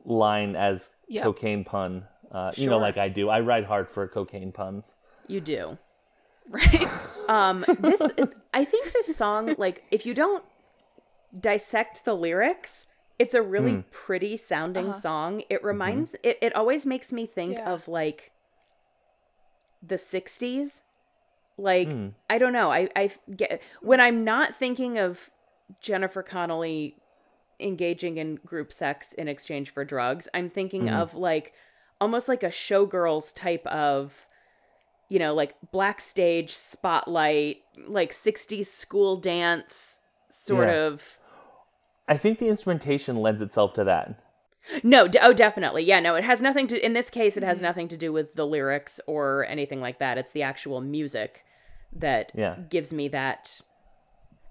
line 0.05 0.55
as 0.55 0.89
Yep. 1.07 1.23
cocaine 1.23 1.63
pun. 1.63 2.05
Uh, 2.31 2.51
You 2.55 2.69
know, 2.69 2.77
like 2.77 2.97
I 2.97 3.09
do. 3.09 3.29
I 3.29 3.39
ride 3.39 3.65
hard 3.65 3.89
for 3.89 4.07
cocaine 4.07 4.51
puns. 4.51 4.95
You 5.27 5.41
do. 5.41 5.77
Right. 6.49 6.87
Um 7.29 7.63
this 7.79 8.01
I 8.53 8.65
think 8.65 8.91
this 8.91 9.15
song 9.15 9.53
like 9.59 9.83
if 9.91 10.05
you 10.05 10.13
don't 10.15 10.43
dissect 11.37 12.05
the 12.05 12.15
lyrics, 12.15 12.87
it's 13.19 13.35
a 13.35 13.41
really 13.41 13.73
Hmm. 13.75 13.81
pretty 13.91 14.35
sounding 14.37 14.93
song. 14.93 15.41
It 15.41 15.57
Mm-hmm. 15.57 15.67
reminds 15.67 16.15
it, 16.23 16.37
it 16.41 16.55
always 16.55 16.85
makes 16.85 17.13
me 17.13 17.25
think 17.27 17.57
Yeah. 17.57 17.71
of 17.71 17.87
like 17.87 18.31
the 19.81 19.95
60s. 19.95 20.83
Like 21.57 21.91
Hmm. 21.91 22.07
I 22.29 22.37
don't 22.37 22.53
know. 22.53 22.71
I 22.71 22.89
I 22.95 23.11
get 23.35 23.61
when 23.81 23.99
I'm 23.99 24.23
not 24.23 24.55
thinking 24.55 24.97
of 24.97 25.29
Jennifer 25.81 26.23
Connelly 26.23 26.95
engaging 27.59 28.17
in 28.17 28.35
group 28.35 28.71
sex 28.71 29.11
in 29.13 29.27
exchange 29.27 29.69
for 29.71 29.83
drugs, 29.83 30.29
I'm 30.33 30.49
thinking 30.49 30.87
Hmm. 30.87 30.95
of 30.95 31.15
like 31.15 31.53
almost 31.99 32.27
like 32.29 32.43
a 32.43 32.47
showgirls 32.49 33.35
type 33.35 33.65
of 33.67 34.25
you 35.11 35.17
know, 35.17 35.33
like 35.33 35.55
black 35.71 35.99
stage 35.99 36.51
spotlight, 36.51 37.57
like 37.87 38.13
60s 38.13 38.67
school 38.67 39.17
dance 39.17 40.01
sort 40.29 40.67
Yeah. 40.69 40.85
of. 40.85 41.19
I 42.07 42.15
think 42.15 42.37
the 42.37 42.47
instrumentation 42.47 43.17
lends 43.17 43.41
itself 43.41 43.73
to 43.73 43.83
that. 43.85 44.21
No, 44.83 45.07
d- 45.07 45.19
oh, 45.21 45.33
definitely. 45.33 45.83
Yeah, 45.83 45.99
no, 45.99 46.15
it 46.15 46.23
has 46.23 46.41
nothing 46.41 46.67
to, 46.67 46.85
in 46.85 46.93
this 46.93 47.09
case, 47.09 47.37
it 47.37 47.43
has 47.43 47.57
mm-hmm. 47.57 47.65
nothing 47.65 47.87
to 47.89 47.97
do 47.97 48.11
with 48.11 48.35
the 48.35 48.45
lyrics 48.45 48.99
or 49.07 49.45
anything 49.47 49.81
like 49.81 49.99
that. 49.99 50.17
It's 50.17 50.31
the 50.31 50.43
actual 50.43 50.81
music 50.81 51.43
that 51.93 52.31
Yeah. 52.35 52.55
gives 52.69 52.93
me 52.93 53.07
that 53.09 53.61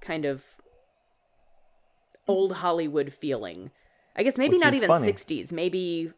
kind 0.00 0.24
of 0.24 0.42
old 2.26 2.52
Hollywood 2.52 3.12
feeling. 3.12 3.70
I 4.16 4.22
guess 4.22 4.36
maybe 4.36 4.56
Which 4.56 4.64
not 4.64 4.74
even 4.74 4.88
funny. 4.88 5.12
60s, 5.12 5.52
maybe 5.52 6.12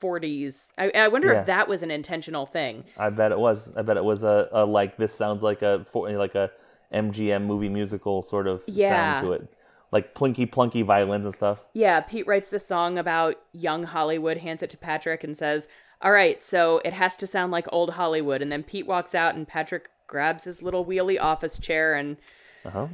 40s. 0.00 0.72
I, 0.78 0.90
I 0.94 1.08
wonder 1.08 1.32
Yeah. 1.32 1.40
if 1.40 1.46
that 1.46 1.68
was 1.68 1.82
an 1.82 1.90
intentional 1.90 2.46
thing. 2.46 2.84
I 2.96 3.10
bet 3.10 3.32
it 3.32 3.38
was. 3.38 3.72
I 3.76 3.82
bet 3.82 3.96
it 3.96 4.04
was 4.04 4.22
a, 4.22 4.48
a 4.52 4.64
like 4.64 4.96
this 4.96 5.12
sounds 5.12 5.42
like 5.42 5.62
a 5.62 5.84
like 5.94 6.34
a 6.34 6.50
MGM 6.94 7.44
movie 7.44 7.68
musical 7.68 8.22
sort 8.22 8.46
of 8.46 8.62
Yeah. 8.66 8.90
sound 9.20 9.26
to 9.26 9.32
it, 9.32 9.55
like 9.92 10.14
plinky 10.14 10.50
plunky 10.50 10.84
violins 10.84 11.24
and 11.24 11.34
stuff. 11.34 11.60
Yeah, 11.72 12.00
Pete 12.00 12.26
writes 12.26 12.50
this 12.50 12.66
song 12.66 12.98
about 12.98 13.36
young 13.52 13.84
Hollywood, 13.84 14.38
hands 14.38 14.62
it 14.62 14.70
to 14.70 14.76
Patrick, 14.78 15.22
and 15.24 15.36
says, 15.36 15.68
All 16.02 16.12
right, 16.12 16.42
so 16.44 16.80
it 16.84 16.92
has 16.92 17.16
to 17.18 17.26
sound 17.26 17.52
like 17.52 17.66
old 17.72 17.90
Hollywood. 17.90 18.42
And 18.42 18.50
then 18.50 18.62
Pete 18.62 18.86
walks 18.86 19.14
out, 19.14 19.34
and 19.34 19.46
Patrick 19.46 19.90
grabs 20.06 20.44
his 20.44 20.62
little 20.62 20.84
wheelie 20.84 21.20
office 21.20 21.58
chair 21.58 21.94
and, 21.94 22.16
Uh 22.64 22.70
huh. 22.70 22.88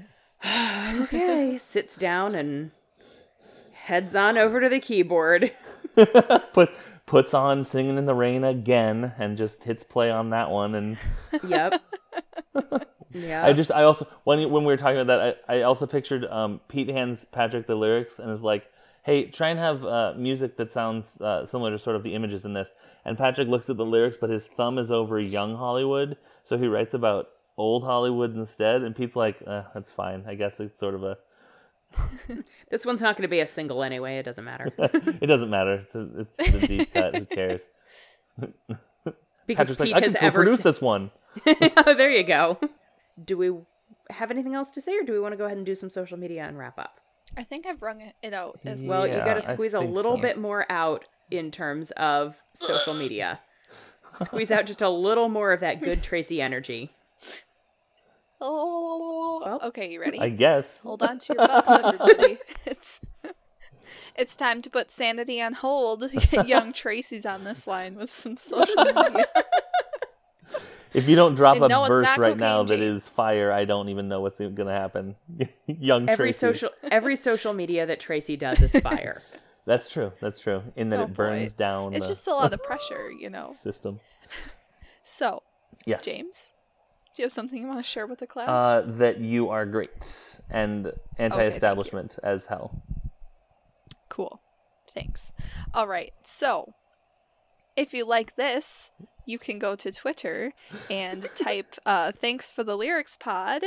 okay, 1.03 1.57
sits 1.59 1.97
down 1.97 2.35
and 2.35 2.73
heads 3.73 4.15
on 4.15 4.37
over 4.37 4.61
to 4.61 4.69
the 4.69 4.81
keyboard. 4.81 5.53
Put 6.53 6.71
puts 7.07 7.35
on 7.35 7.65
"Singing 7.65 7.99
in 7.99 8.07
the 8.07 8.15
Rain" 8.15 8.43
again 8.45 9.13
and 9.19 9.37
just 9.37 9.65
hits 9.65 9.85
play 9.85 10.11
on 10.11 10.31
that 10.31 10.51
one. 10.51 10.75
And 10.75 10.97
Yep. 11.47 11.83
yeah. 13.13 13.45
I 13.45 13.53
just 13.53 13.71
I 13.71 13.83
also 13.85 14.07
when 14.25 14.39
when 14.51 14.65
we 14.65 14.73
were 14.73 14.77
talking 14.77 15.01
about 15.01 15.19
that, 15.19 15.43
I, 15.49 15.59
I 15.59 15.63
also 15.63 15.87
pictured 15.87 16.25
um, 16.27 16.61
Pete 16.69 16.89
hands 16.89 17.25
Patrick 17.25 17.67
the 17.67 17.75
lyrics 17.75 18.19
and 18.19 18.31
is 18.31 18.43
like. 18.43 18.69
Hey, 19.05 19.25
try 19.25 19.49
and 19.49 19.59
have 19.59 19.85
uh, 19.85 20.15
music 20.17 20.57
that 20.59 20.71
sounds 20.71 21.21
uh, 21.21 21.45
similar 21.45 21.73
to 21.73 21.79
sort 21.81 21.97
of 21.97 22.05
the 22.05 22.15
images 22.15 22.45
in 22.45 22.53
this. 22.53 22.73
And 23.05 23.19
Patrick 23.19 23.49
looks 23.49 23.69
at 23.69 23.77
the 23.77 23.85
lyrics, 23.85 24.17
but 24.17 24.31
his 24.31 24.47
thumb 24.47 24.79
is 24.79 24.93
over 24.93 25.19
young 25.19 25.57
Hollywood, 25.57 26.17
so 26.45 26.57
he 26.57 26.69
writes 26.69 26.95
about 26.95 27.31
old 27.59 27.83
Hollywood 27.83 28.37
instead. 28.37 28.83
And 28.83 28.95
Pete's 28.95 29.17
like, 29.17 29.43
uh, 29.45 29.65
"That's 29.75 29.91
fine. 29.91 30.23
I 30.29 30.37
guess 30.37 30.61
it's 30.61 30.79
sort 30.79 30.95
of 30.95 31.03
a 31.03 31.19
this 32.71 32.87
one's 32.87 33.01
not 33.01 33.17
going 33.17 33.23
to 33.23 33.29
be 33.29 33.41
a 33.41 33.47
single 33.47 33.83
anyway. 33.83 34.19
It 34.19 34.25
doesn't 34.25 34.45
matter. 34.45 34.73
it 34.79 35.27
doesn't 35.27 35.51
matter. 35.51 35.75
It's 35.75 35.95
a, 35.95 36.09
it's 36.19 36.37
the 36.37 36.67
deep 36.67 36.93
cut. 36.93 37.17
Who 37.17 37.25
cares? 37.27 37.69
Because 39.45 39.71
Patrick's 39.77 39.81
like, 39.81 39.87
Pete 39.89 39.97
I 39.97 40.07
has 40.07 40.15
can 40.15 40.25
ever 40.25 40.39
produce 40.45 40.59
se- 40.59 40.63
this 40.63 40.81
one. 40.81 41.11
oh, 41.77 41.95
there 41.95 42.11
you 42.11 42.23
go. 42.23 42.59
Do 43.25 43.37
we 43.37 43.53
have 44.11 44.31
anything 44.31 44.55
else 44.55 44.71
to 44.73 44.81
say, 44.81 44.97
or 44.97 45.03
do 45.03 45.13
we 45.13 45.21
want 45.21 45.33
to 45.33 45.37
go 45.37 45.45
ahead 45.45 45.57
and 45.57 45.67
do 45.67 45.75
some 45.75 45.91
social 45.91 46.19
media 46.19 46.45
and 46.45 46.59
wrap 46.59 46.79
up? 46.79 47.01
I 47.37 47.45
think 47.45 47.67
I've 47.67 47.81
wrung 47.83 48.01
it- 48.01 48.15
it 48.23 48.35
out 48.35 48.61
as 48.65 48.83
Well, 48.85 49.07
you 49.07 49.15
Yeah, 49.15 49.25
got 49.25 49.35
to 49.35 49.43
squeeze 49.43 49.75
a 49.75 49.81
little 49.81 50.17
so. 50.17 50.23
bit 50.23 50.39
more 50.39 50.67
out 50.71 51.05
in 51.31 51.51
terms 51.51 51.91
of 51.93 52.37
social 52.53 52.95
media. 52.95 53.41
Squeeze 54.15 54.51
out 54.51 54.67
just 54.67 54.83
a 54.83 54.89
little 54.91 55.29
more 55.31 55.53
of 55.53 55.61
that 55.61 55.81
good 55.83 56.03
Tracy 56.09 56.43
energy. 56.43 56.91
Oh, 58.41 59.41
Well, 59.45 59.61
okay, 59.69 59.91
you 59.91 60.01
ready? 60.01 60.19
I 60.21 60.29
guess. 60.29 60.79
Hold 60.83 61.03
on 61.03 61.19
to 61.21 61.35
your 61.35 61.47
butts, 61.47 61.71
everybody. 61.71 62.39
it's 62.67 63.01
it's 64.17 64.37
time 64.37 64.61
to 64.63 64.69
put 64.69 64.91
sanity 64.91 65.41
on 65.41 65.55
hold. 65.55 66.11
Young 66.47 66.73
Tracy's 66.73 67.25
on 67.25 67.45
this 67.45 67.67
line 67.67 67.95
with 67.95 68.11
some 68.11 68.37
social 68.37 68.75
media. 68.85 69.27
If 70.95 71.09
you 71.09 71.17
don't 71.17 71.35
drop 71.35 71.61
a 71.61 71.69
no, 71.69 71.87
verse 71.87 72.19
right 72.19 72.37
now 72.37 72.63
cocaine, 72.63 72.79
that 72.81 72.85
is 72.85 73.09
fire, 73.09 73.51
I 73.51 73.65
don't 73.65 73.89
even 73.89 74.09
know 74.09 74.21
what's 74.21 74.39
going 74.39 74.55
to 74.55 74.67
happen. 74.73 75.17
Young 75.67 76.09
Every 76.09 76.27
Tracy. 76.29 76.39
social 76.39 76.71
every 76.91 77.17
social 77.17 77.53
media 77.55 77.87
that 77.87 77.99
Tracy 78.01 78.37
does 78.37 78.61
is 78.61 78.73
fire. 78.81 79.23
That's 79.65 79.89
true. 79.89 80.13
That's 80.21 80.41
true. 80.41 80.63
In 80.77 80.91
that 80.91 80.99
Oh, 80.99 81.03
it 81.05 81.15
burns 81.15 81.53
boy. 81.53 81.57
down 81.57 81.95
It's 81.95 82.07
the 82.09 82.15
just 82.15 82.27
a 82.27 82.35
lot 82.35 82.53
of 82.53 82.63
pressure, 82.63 83.11
you 83.19 83.31
know. 83.31 83.51
system. 83.53 84.01
So, 85.05 85.43
Yes. 85.87 86.05
James, 86.05 86.53
do 87.17 87.23
you 87.23 87.25
have 87.25 87.33
something 87.33 87.61
you 87.61 87.67
want 87.67 87.79
to 87.79 87.89
share 87.89 88.07
with 88.07 88.19
the 88.21 88.27
class? 88.27 88.49
Uh, 88.49 88.83
that 88.99 89.19
you 89.21 89.49
are 89.51 89.65
great 89.67 90.39
and 90.51 90.93
anti-establishment 91.19 92.19
as 92.23 92.47
hell. 92.47 92.83
Cool. 94.09 94.41
Thanks. 94.93 95.33
All 95.73 95.87
right. 95.89 96.13
So, 96.25 96.75
if 97.77 97.95
you 97.95 98.05
like 98.05 98.37
this, 98.37 98.91
you 99.25 99.39
can 99.39 99.59
go 99.59 99.77
to 99.77 99.93
Twitter 99.93 100.53
and 100.91 101.29
type 101.37 101.77
uh, 101.87 102.13
thanks 102.13 102.51
for 102.51 102.65
the 102.65 102.77
lyrics 102.77 103.17
pod. 103.19 103.63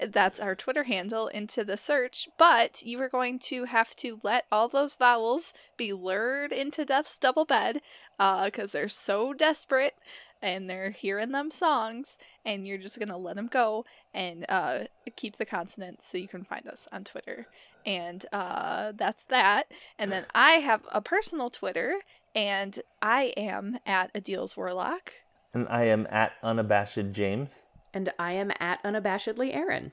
That's 0.00 0.38
our 0.38 0.54
Twitter 0.54 0.84
handle 0.84 1.26
into 1.26 1.64
the 1.64 1.76
search, 1.76 2.28
but 2.38 2.82
you 2.82 3.00
are 3.00 3.08
going 3.08 3.40
to 3.40 3.64
have 3.64 3.96
to 3.96 4.20
let 4.22 4.44
all 4.52 4.68
those 4.68 4.94
vowels 4.94 5.52
be 5.76 5.92
lured 5.92 6.52
into 6.52 6.84
death's 6.84 7.18
double 7.18 7.44
bed 7.44 7.80
because 8.16 8.70
they're 8.70 8.88
so 8.88 9.32
desperate 9.32 9.94
and 10.40 10.68
they're 10.68 10.90
hearing 10.90 11.32
them 11.32 11.50
songs, 11.50 12.16
and 12.44 12.66
you're 12.66 12.78
just 12.78 12.98
going 12.98 13.08
to 13.08 13.16
let 13.16 13.36
them 13.36 13.48
go 13.48 13.84
and 14.14 14.46
uh, 14.48 14.84
keep 15.16 15.36
the 15.36 15.44
consonants 15.44 16.06
so 16.06 16.18
you 16.18 16.28
can 16.28 16.44
find 16.44 16.66
us 16.66 16.86
on 16.92 17.04
Twitter. 17.04 17.46
And 17.84 18.24
uh, 18.32 18.92
that's 18.94 19.24
that. 19.24 19.64
And 19.98 20.12
then 20.12 20.26
I 20.34 20.52
have 20.52 20.82
a 20.92 21.00
personal 21.00 21.50
Twitter, 21.50 21.96
and 22.34 22.78
I 23.02 23.32
am 23.36 23.78
at 23.86 24.10
Adil's 24.14 24.56
Warlock. 24.56 25.12
And 25.54 25.68
I 25.68 25.84
am 25.84 26.06
at 26.10 26.32
unabashed 26.42 27.12
James. 27.12 27.66
And 27.94 28.12
I 28.18 28.32
am 28.32 28.52
at 28.60 28.82
unabashedly 28.84 29.54
Aaron. 29.54 29.92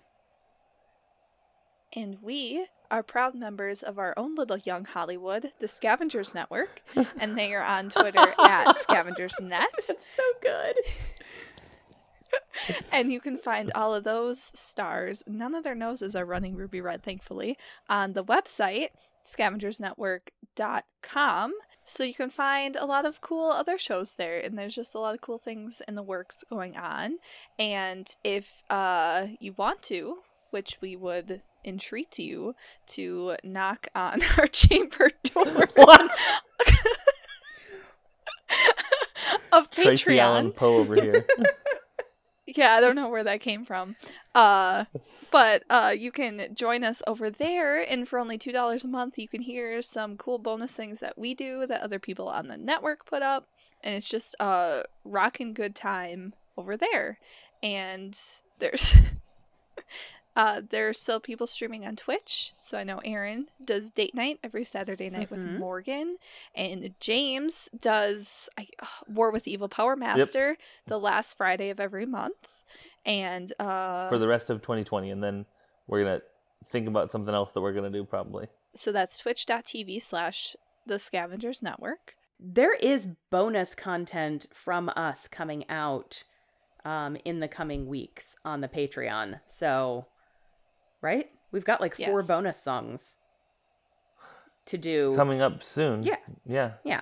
And 1.96 2.18
we 2.22 2.66
are 2.92 3.04
proud 3.04 3.36
members 3.36 3.82
of 3.82 3.98
our 3.98 4.14
own 4.18 4.36
little 4.36 4.58
young 4.58 4.84
Hollywood, 4.86 5.52
the 5.60 5.68
Scavengers 5.68 6.36
Network, 6.36 6.82
and 7.20 7.38
they 7.38 7.54
are 7.54 7.64
on 7.64 7.90
Twitter 7.90 8.34
at 8.40 8.78
ScavengersNet. 8.78 9.50
That's 9.88 10.16
so 10.16 10.24
good. 10.42 10.76
And 12.92 13.14
you 13.14 13.22
can 13.22 13.38
find 13.38 13.72
all 13.76 13.94
of 13.94 14.04
those 14.04 14.42
stars, 14.42 15.24
none 15.28 15.54
of 15.56 15.64
their 15.64 15.76
noses 15.76 16.18
are 16.18 16.26
running 16.26 16.56
ruby 16.56 16.82
red, 16.82 17.02
thankfully, 17.04 17.56
on 17.88 18.12
the 18.14 18.26
website, 18.26 18.88
scavengersnetwork.com. 19.26 21.54
So 21.86 22.04
you 22.04 22.16
can 22.16 22.32
find 22.32 22.76
a 22.76 22.86
lot 22.86 23.06
of 23.06 23.22
cool 23.22 23.52
other 23.52 23.78
shows 23.78 24.14
there, 24.14 24.40
and 24.40 24.58
there's 24.58 24.74
just 24.74 24.96
a 24.96 25.00
lot 25.00 25.14
of 25.14 25.22
cool 25.22 25.38
things 25.38 25.84
in 25.88 25.94
the 25.94 26.02
works 26.02 26.44
going 26.50 26.76
on. 26.76 27.20
And 27.60 28.08
if 28.24 28.64
uh, 28.72 29.28
you 29.40 29.54
want 29.56 29.84
to, 29.84 30.18
which 30.50 30.80
we 30.82 30.96
would 30.96 31.44
entreat 31.64 32.18
you 32.18 32.56
to 32.88 33.36
knock 33.44 33.88
on 33.94 34.22
our 34.38 34.48
chamber 34.48 35.12
door 35.24 35.68
What? 35.76 36.18
of 39.52 39.70
Tracy 39.70 40.20
Allen 40.20 40.52
Patreon. 40.52 40.56
Poe 40.56 40.76
over 40.78 40.96
here. 40.96 41.26
Yeah, 42.48 42.74
I 42.74 42.82
don't 42.82 42.96
know 42.96 43.10
where 43.10 43.24
that 43.24 43.42
came 43.42 43.66
from. 43.66 43.96
Uh 44.34 44.86
but 45.32 45.64
uh 45.70 45.94
you 45.98 46.12
can 46.12 46.54
join 46.54 46.84
us 46.84 47.02
over 47.08 47.30
there 47.30 47.82
and 47.82 48.08
for 48.08 48.20
only 48.20 48.38
$2 48.38 48.84
a 48.84 48.88
month 48.88 49.18
you 49.18 49.28
can 49.28 49.42
hear 49.42 49.82
some 49.82 50.18
cool 50.18 50.38
bonus 50.38 50.74
things 50.74 51.00
that 51.00 51.18
we 51.18 51.34
do 51.34 51.66
that 51.66 51.82
other 51.82 52.00
people 52.00 52.30
on 52.30 52.48
the 52.48 52.58
network 52.58 53.06
put 53.06 53.22
up 53.24 53.48
and 53.84 53.96
it's 53.96 54.10
just 54.10 54.36
a 54.40 54.84
rockin' 55.04 55.54
good 55.54 55.76
time 55.76 56.34
over 56.58 56.76
there. 56.76 57.20
And 57.64 58.18
there's 58.60 58.96
Uh, 60.36 60.62
there's 60.70 61.00
still 61.00 61.20
people 61.20 61.48
streaming 61.48 61.86
on 61.86 61.96
Twitch. 61.96 62.54
So 62.60 62.78
I 62.78 62.84
know 62.84 63.00
Aaron 63.06 63.48
does 63.64 63.90
date 63.90 64.14
night 64.14 64.40
every 64.44 64.66
Saturday 64.66 65.10
night 65.10 65.32
with 65.32 65.40
Mhm. 65.40 65.60
Morgan, 65.60 66.18
and 66.54 66.94
James 67.00 67.70
does 67.80 68.50
I, 68.58 68.68
War 69.08 69.32
with 69.32 69.48
Evil 69.48 69.70
Power 69.70 69.96
Master 69.96 70.58
the 70.88 71.00
last 71.00 71.38
Friday 71.38 71.70
of 71.70 71.80
every 71.80 72.06
month. 72.06 72.64
And 73.06 73.54
uh, 73.60 74.10
for 74.10 74.18
the 74.18 74.28
rest 74.28 74.50
of 74.50 74.62
2020, 74.62 75.10
and 75.12 75.24
then 75.24 75.46
we're 75.88 76.04
gonna 76.04 76.22
think 76.68 76.88
about 76.88 77.12
something 77.12 77.34
else 77.34 77.52
that 77.54 77.62
we're 77.62 77.74
gonna 77.74 77.90
do 77.92 78.04
probably. 78.04 78.48
so 78.74 78.92
that's 78.92 79.18
twitch.tv 79.20 80.02
slash 80.02 80.56
the 80.86 81.00
Scavengers 81.00 81.62
Network. 81.62 82.16
There 82.40 82.74
is 82.74 83.08
bonus 83.30 83.74
content 83.76 84.48
from 84.52 84.90
us 84.98 85.28
coming 85.30 85.64
out 85.70 86.24
um, 86.84 87.16
in 87.24 87.40
the 87.40 87.48
coming 87.48 87.88
weeks 87.88 88.36
on 88.44 88.60
the 88.62 88.68
Patreon. 88.68 89.40
So, 89.46 90.08
right? 91.06 91.30
We've 91.52 91.64
got 91.64 91.80
like 91.80 91.96
four 91.96 92.20
Yes. 92.20 92.28
bonus 92.28 92.60
songs 92.62 93.16
to 94.66 94.78
do. 94.78 95.16
Coming 95.16 95.42
up 95.42 95.64
soon. 95.64 96.04
Yeah. 96.04 96.18
Yeah. 96.46 96.72
yeah. 96.84 97.02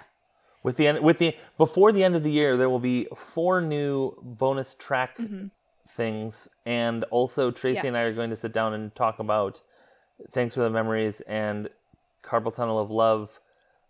With 0.61 0.75
the 0.77 0.87
end, 0.87 0.99
with 1.01 1.17
the 1.17 1.35
before 1.57 1.91
the 1.91 2.03
end 2.03 2.15
of 2.15 2.23
the 2.23 2.31
year, 2.31 2.55
there 2.57 2.69
will 2.69 2.79
be 2.79 3.07
four 3.15 3.59
new 3.61 4.15
bonus 4.21 4.75
track 4.77 5.17
things, 5.89 6.47
and 6.65 7.03
also 7.05 7.51
Tracy 7.51 7.87
and 7.87 7.97
I 7.97 8.03
are 8.03 8.13
going 8.13 8.29
to 8.29 8.35
sit 8.37 8.53
down 8.53 8.73
and 8.73 8.93
talk 8.95 9.19
about 9.19 9.61
"Thanks 10.31 10.55
for 10.55 10.61
the 10.61 10.69
Memories" 10.69 11.21
and 11.27 11.69
"Carpal 12.23 12.53
Tunnel 12.55 12.79
of 12.79 12.89
Love," 12.91 13.39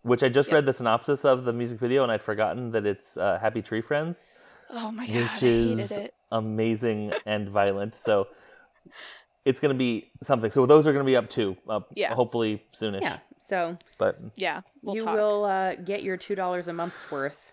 which 0.01 0.23
I 0.23 0.29
just 0.29 0.49
Yep. 0.49 0.53
read 0.55 0.65
the 0.65 0.73
synopsis 0.73 1.23
of 1.25 1.45
the 1.45 1.53
music 1.53 1.79
video, 1.79 2.01
and 2.03 2.11
I'd 2.11 2.23
forgotten 2.23 2.71
that 2.71 2.85
it's 2.87 3.17
uh, 3.17 3.37
"Happy 3.39 3.61
Tree 3.61 3.81
Friends," 3.81 4.25
Oh 4.71 4.89
my 4.91 5.05
god, 5.05 5.15
which 5.15 5.25
I 5.31 5.35
hated 5.45 5.79
is 5.79 5.91
it. 5.91 6.13
amazing 6.31 7.13
and 7.27 7.49
violent. 7.49 7.93
So 7.93 8.27
it's 9.45 9.59
going 9.59 9.73
to 9.73 9.77
be 9.77 10.09
something. 10.21 10.51
So 10.51 10.65
those 10.65 10.87
are 10.87 10.93
going 10.93 11.05
to 11.05 11.09
be 11.09 11.15
up 11.15 11.29
too. 11.29 11.57
Up, 11.67 11.89
Yeah. 11.95 12.13
hopefully 12.13 12.63
soonish. 12.73 13.01
Yeah. 13.01 13.19
So 13.39 13.77
But 13.97 14.17
Yeah, 14.35 14.61
we'll 14.81 14.95
you 14.95 15.01
talk. 15.01 15.15
will 15.15 15.43
uh, 15.45 15.75
get 15.75 16.01
your 16.03 16.17
$2 16.17 16.67
a 16.67 16.73
month's 16.73 17.11
worth 17.11 17.51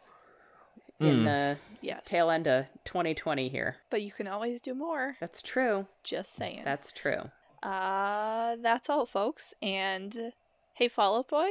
in 1.01 1.25
the 1.25 1.57
yes. 1.81 2.05
tail 2.07 2.31
end 2.31 2.47
of 2.47 2.67
2020 2.85 3.49
here. 3.49 3.77
But 3.91 4.03
you 4.03 4.11
can 4.13 4.29
always 4.29 4.61
do 4.61 4.75
more. 4.75 5.17
That's 5.19 5.43
true. 5.43 5.87
Just 6.05 6.37
saying. 6.37 6.63
That's 6.65 6.93
true. 6.93 7.31
Uh, 7.63 8.57
that's 8.61 8.89
all, 8.89 9.05
folks. 9.07 9.53
And 9.63 10.33
hey, 10.75 10.89
Fall 10.89 11.17
Out 11.19 11.29
Boy, 11.29 11.51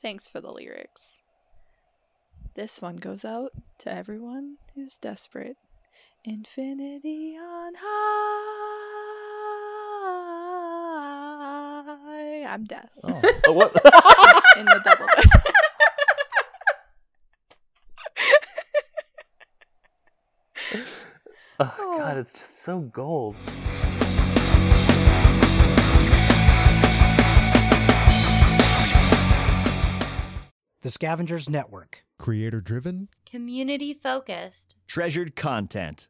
thanks 0.00 0.28
for 0.28 0.40
the 0.40 0.50
lyrics. 0.52 1.22
This 2.54 2.80
one 2.82 2.96
goes 2.96 3.24
out 3.24 3.52
to 3.78 3.92
everyone 3.92 4.56
who's 4.74 4.96
desperate. 4.98 5.56
Infinity 6.24 7.36
on 7.36 7.72
high. 7.78 9.41
I'm 12.44 12.64
deaf 12.64 12.90
oh, 13.04 13.20
oh, 13.46 13.52
what? 13.52 13.72
in 14.56 14.64
the 14.64 14.80
double. 14.84 15.06
oh 21.60 21.74
God, 21.98 22.16
it's 22.18 22.32
just 22.32 22.64
so 22.64 22.80
gold. 22.80 23.36
The 30.82 30.90
Scavengers 30.90 31.48
Network. 31.48 32.04
Creator 32.18 32.60
driven? 32.60 33.08
Community 33.24 33.94
focused. 33.94 34.74
Treasured 34.88 35.36
content. 35.36 36.08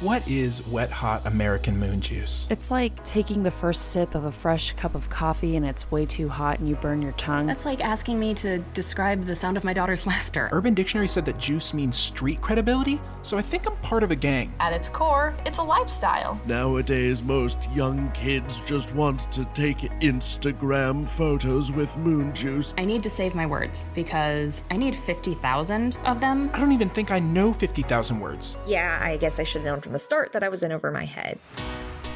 What 0.00 0.28
is 0.28 0.64
wet 0.66 0.90
hot 0.90 1.24
American 1.24 1.78
moon 1.78 2.02
juice? 2.02 2.46
It's 2.50 2.70
like 2.70 3.02
taking 3.02 3.42
the 3.42 3.50
first 3.50 3.92
sip 3.92 4.14
of 4.14 4.24
a 4.24 4.30
fresh 4.30 4.74
cup 4.74 4.94
of 4.94 5.08
coffee 5.08 5.56
and 5.56 5.64
it's 5.64 5.90
way 5.90 6.04
too 6.04 6.28
hot 6.28 6.58
and 6.58 6.68
you 6.68 6.74
burn 6.76 7.00
your 7.00 7.12
tongue. 7.12 7.46
That's 7.46 7.64
like 7.64 7.82
asking 7.82 8.20
me 8.20 8.34
to 8.34 8.58
describe 8.74 9.24
the 9.24 9.34
sound 9.34 9.56
of 9.56 9.64
my 9.64 9.72
daughter's 9.72 10.06
laughter. 10.06 10.50
Urban 10.52 10.74
Dictionary 10.74 11.08
said 11.08 11.24
that 11.24 11.38
juice 11.38 11.72
means 11.72 11.96
street 11.96 12.42
credibility, 12.42 13.00
so 13.22 13.38
I 13.38 13.42
think 13.42 13.66
I'm 13.66 13.74
part 13.76 14.02
of 14.02 14.10
a 14.10 14.16
gang. 14.16 14.52
At 14.60 14.74
its 14.74 14.90
core, 14.90 15.34
it's 15.46 15.56
a 15.56 15.62
lifestyle. 15.62 16.38
Nowadays, 16.44 17.22
most 17.22 17.66
young 17.72 18.12
kids 18.12 18.60
just 18.66 18.94
want 18.94 19.32
to 19.32 19.46
take 19.54 19.78
Instagram 20.02 21.08
photos 21.08 21.72
with 21.72 21.96
moon 21.96 22.34
juice. 22.34 22.74
I 22.76 22.84
need 22.84 23.02
to 23.02 23.08
save 23.08 23.34
my 23.34 23.46
words 23.46 23.88
because 23.94 24.62
I 24.70 24.76
need 24.76 24.94
50,000 24.94 25.96
of 26.04 26.20
them. 26.20 26.50
I 26.52 26.58
don't 26.58 26.72
even 26.72 26.90
think 26.90 27.10
I 27.10 27.18
know 27.18 27.54
50,000 27.54 28.20
words. 28.20 28.58
Yeah, 28.66 28.98
I 29.00 29.16
guess 29.16 29.38
I 29.38 29.42
should 29.42 29.62
have 29.62 29.64
known 29.64 29.85
from 29.86 29.92
the 29.92 29.98
start 30.00 30.32
that 30.32 30.42
I 30.42 30.48
was 30.48 30.64
in 30.64 30.72
over 30.72 30.90
my 30.90 31.04
head. 31.04 31.38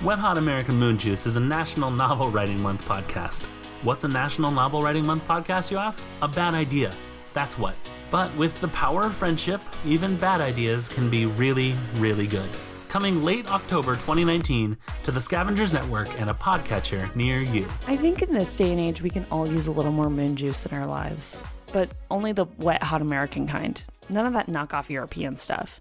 Wet 0.02 0.18
Hot 0.18 0.37
American 0.37 0.74
Moon 0.74 0.98
Juice 0.98 1.24
is 1.24 1.37
a 1.37 1.40
National 1.40 1.88
Novel 1.88 2.28
Writing 2.28 2.61
Month 2.61 2.85
podcast. 2.85 3.46
What's 3.85 4.02
a 4.02 4.09
National 4.09 4.50
Novel 4.50 4.83
Writing 4.83 5.06
Month 5.06 5.24
podcast, 5.28 5.70
you 5.70 5.78
ask? 5.78 6.02
A 6.20 6.26
bad 6.26 6.54
idea. 6.54 6.92
That's 7.33 7.56
what. 7.56 7.76
But 8.11 8.37
with 8.37 8.61
the 8.61 8.66
power 8.68 9.02
of 9.04 9.14
friendship, 9.14 9.61
even 9.87 10.16
bad 10.16 10.40
ideas 10.40 10.88
can 10.88 11.09
be 11.09 11.26
really, 11.26 11.76
really 11.98 12.26
good. 12.26 12.48
Coming 12.88 13.22
late 13.22 13.48
October 13.52 13.92
2019 13.94 14.76
to 15.04 15.12
the 15.12 15.20
Scavengers 15.20 15.72
Network 15.72 16.09
and 16.20 16.28
a 16.28 16.35
podcatcher 16.35 17.14
near 17.14 17.40
you. 17.40 17.68
I 17.87 17.96
think 17.96 18.20
in 18.20 18.35
this 18.35 18.56
day 18.56 18.72
and 18.72 18.80
age, 18.80 19.00
we 19.00 19.11
can 19.11 19.24
all 19.30 19.46
use 19.46 19.68
a 19.68 19.72
little 19.72 19.92
more 19.92 20.11
moon 20.11 20.35
juice 20.35 20.66
in 20.66 20.76
our 20.76 20.88
lives, 20.88 21.40
but 21.72 21.88
only 22.11 22.33
the 22.33 22.46
wet, 22.59 22.83
hot 22.83 23.00
American 23.00 23.46
kind. 23.46 23.80
None 24.09 24.26
of 24.26 24.33
that 24.33 24.48
knockoff 24.48 24.90
European 24.90 25.37
stuff. 25.37 25.80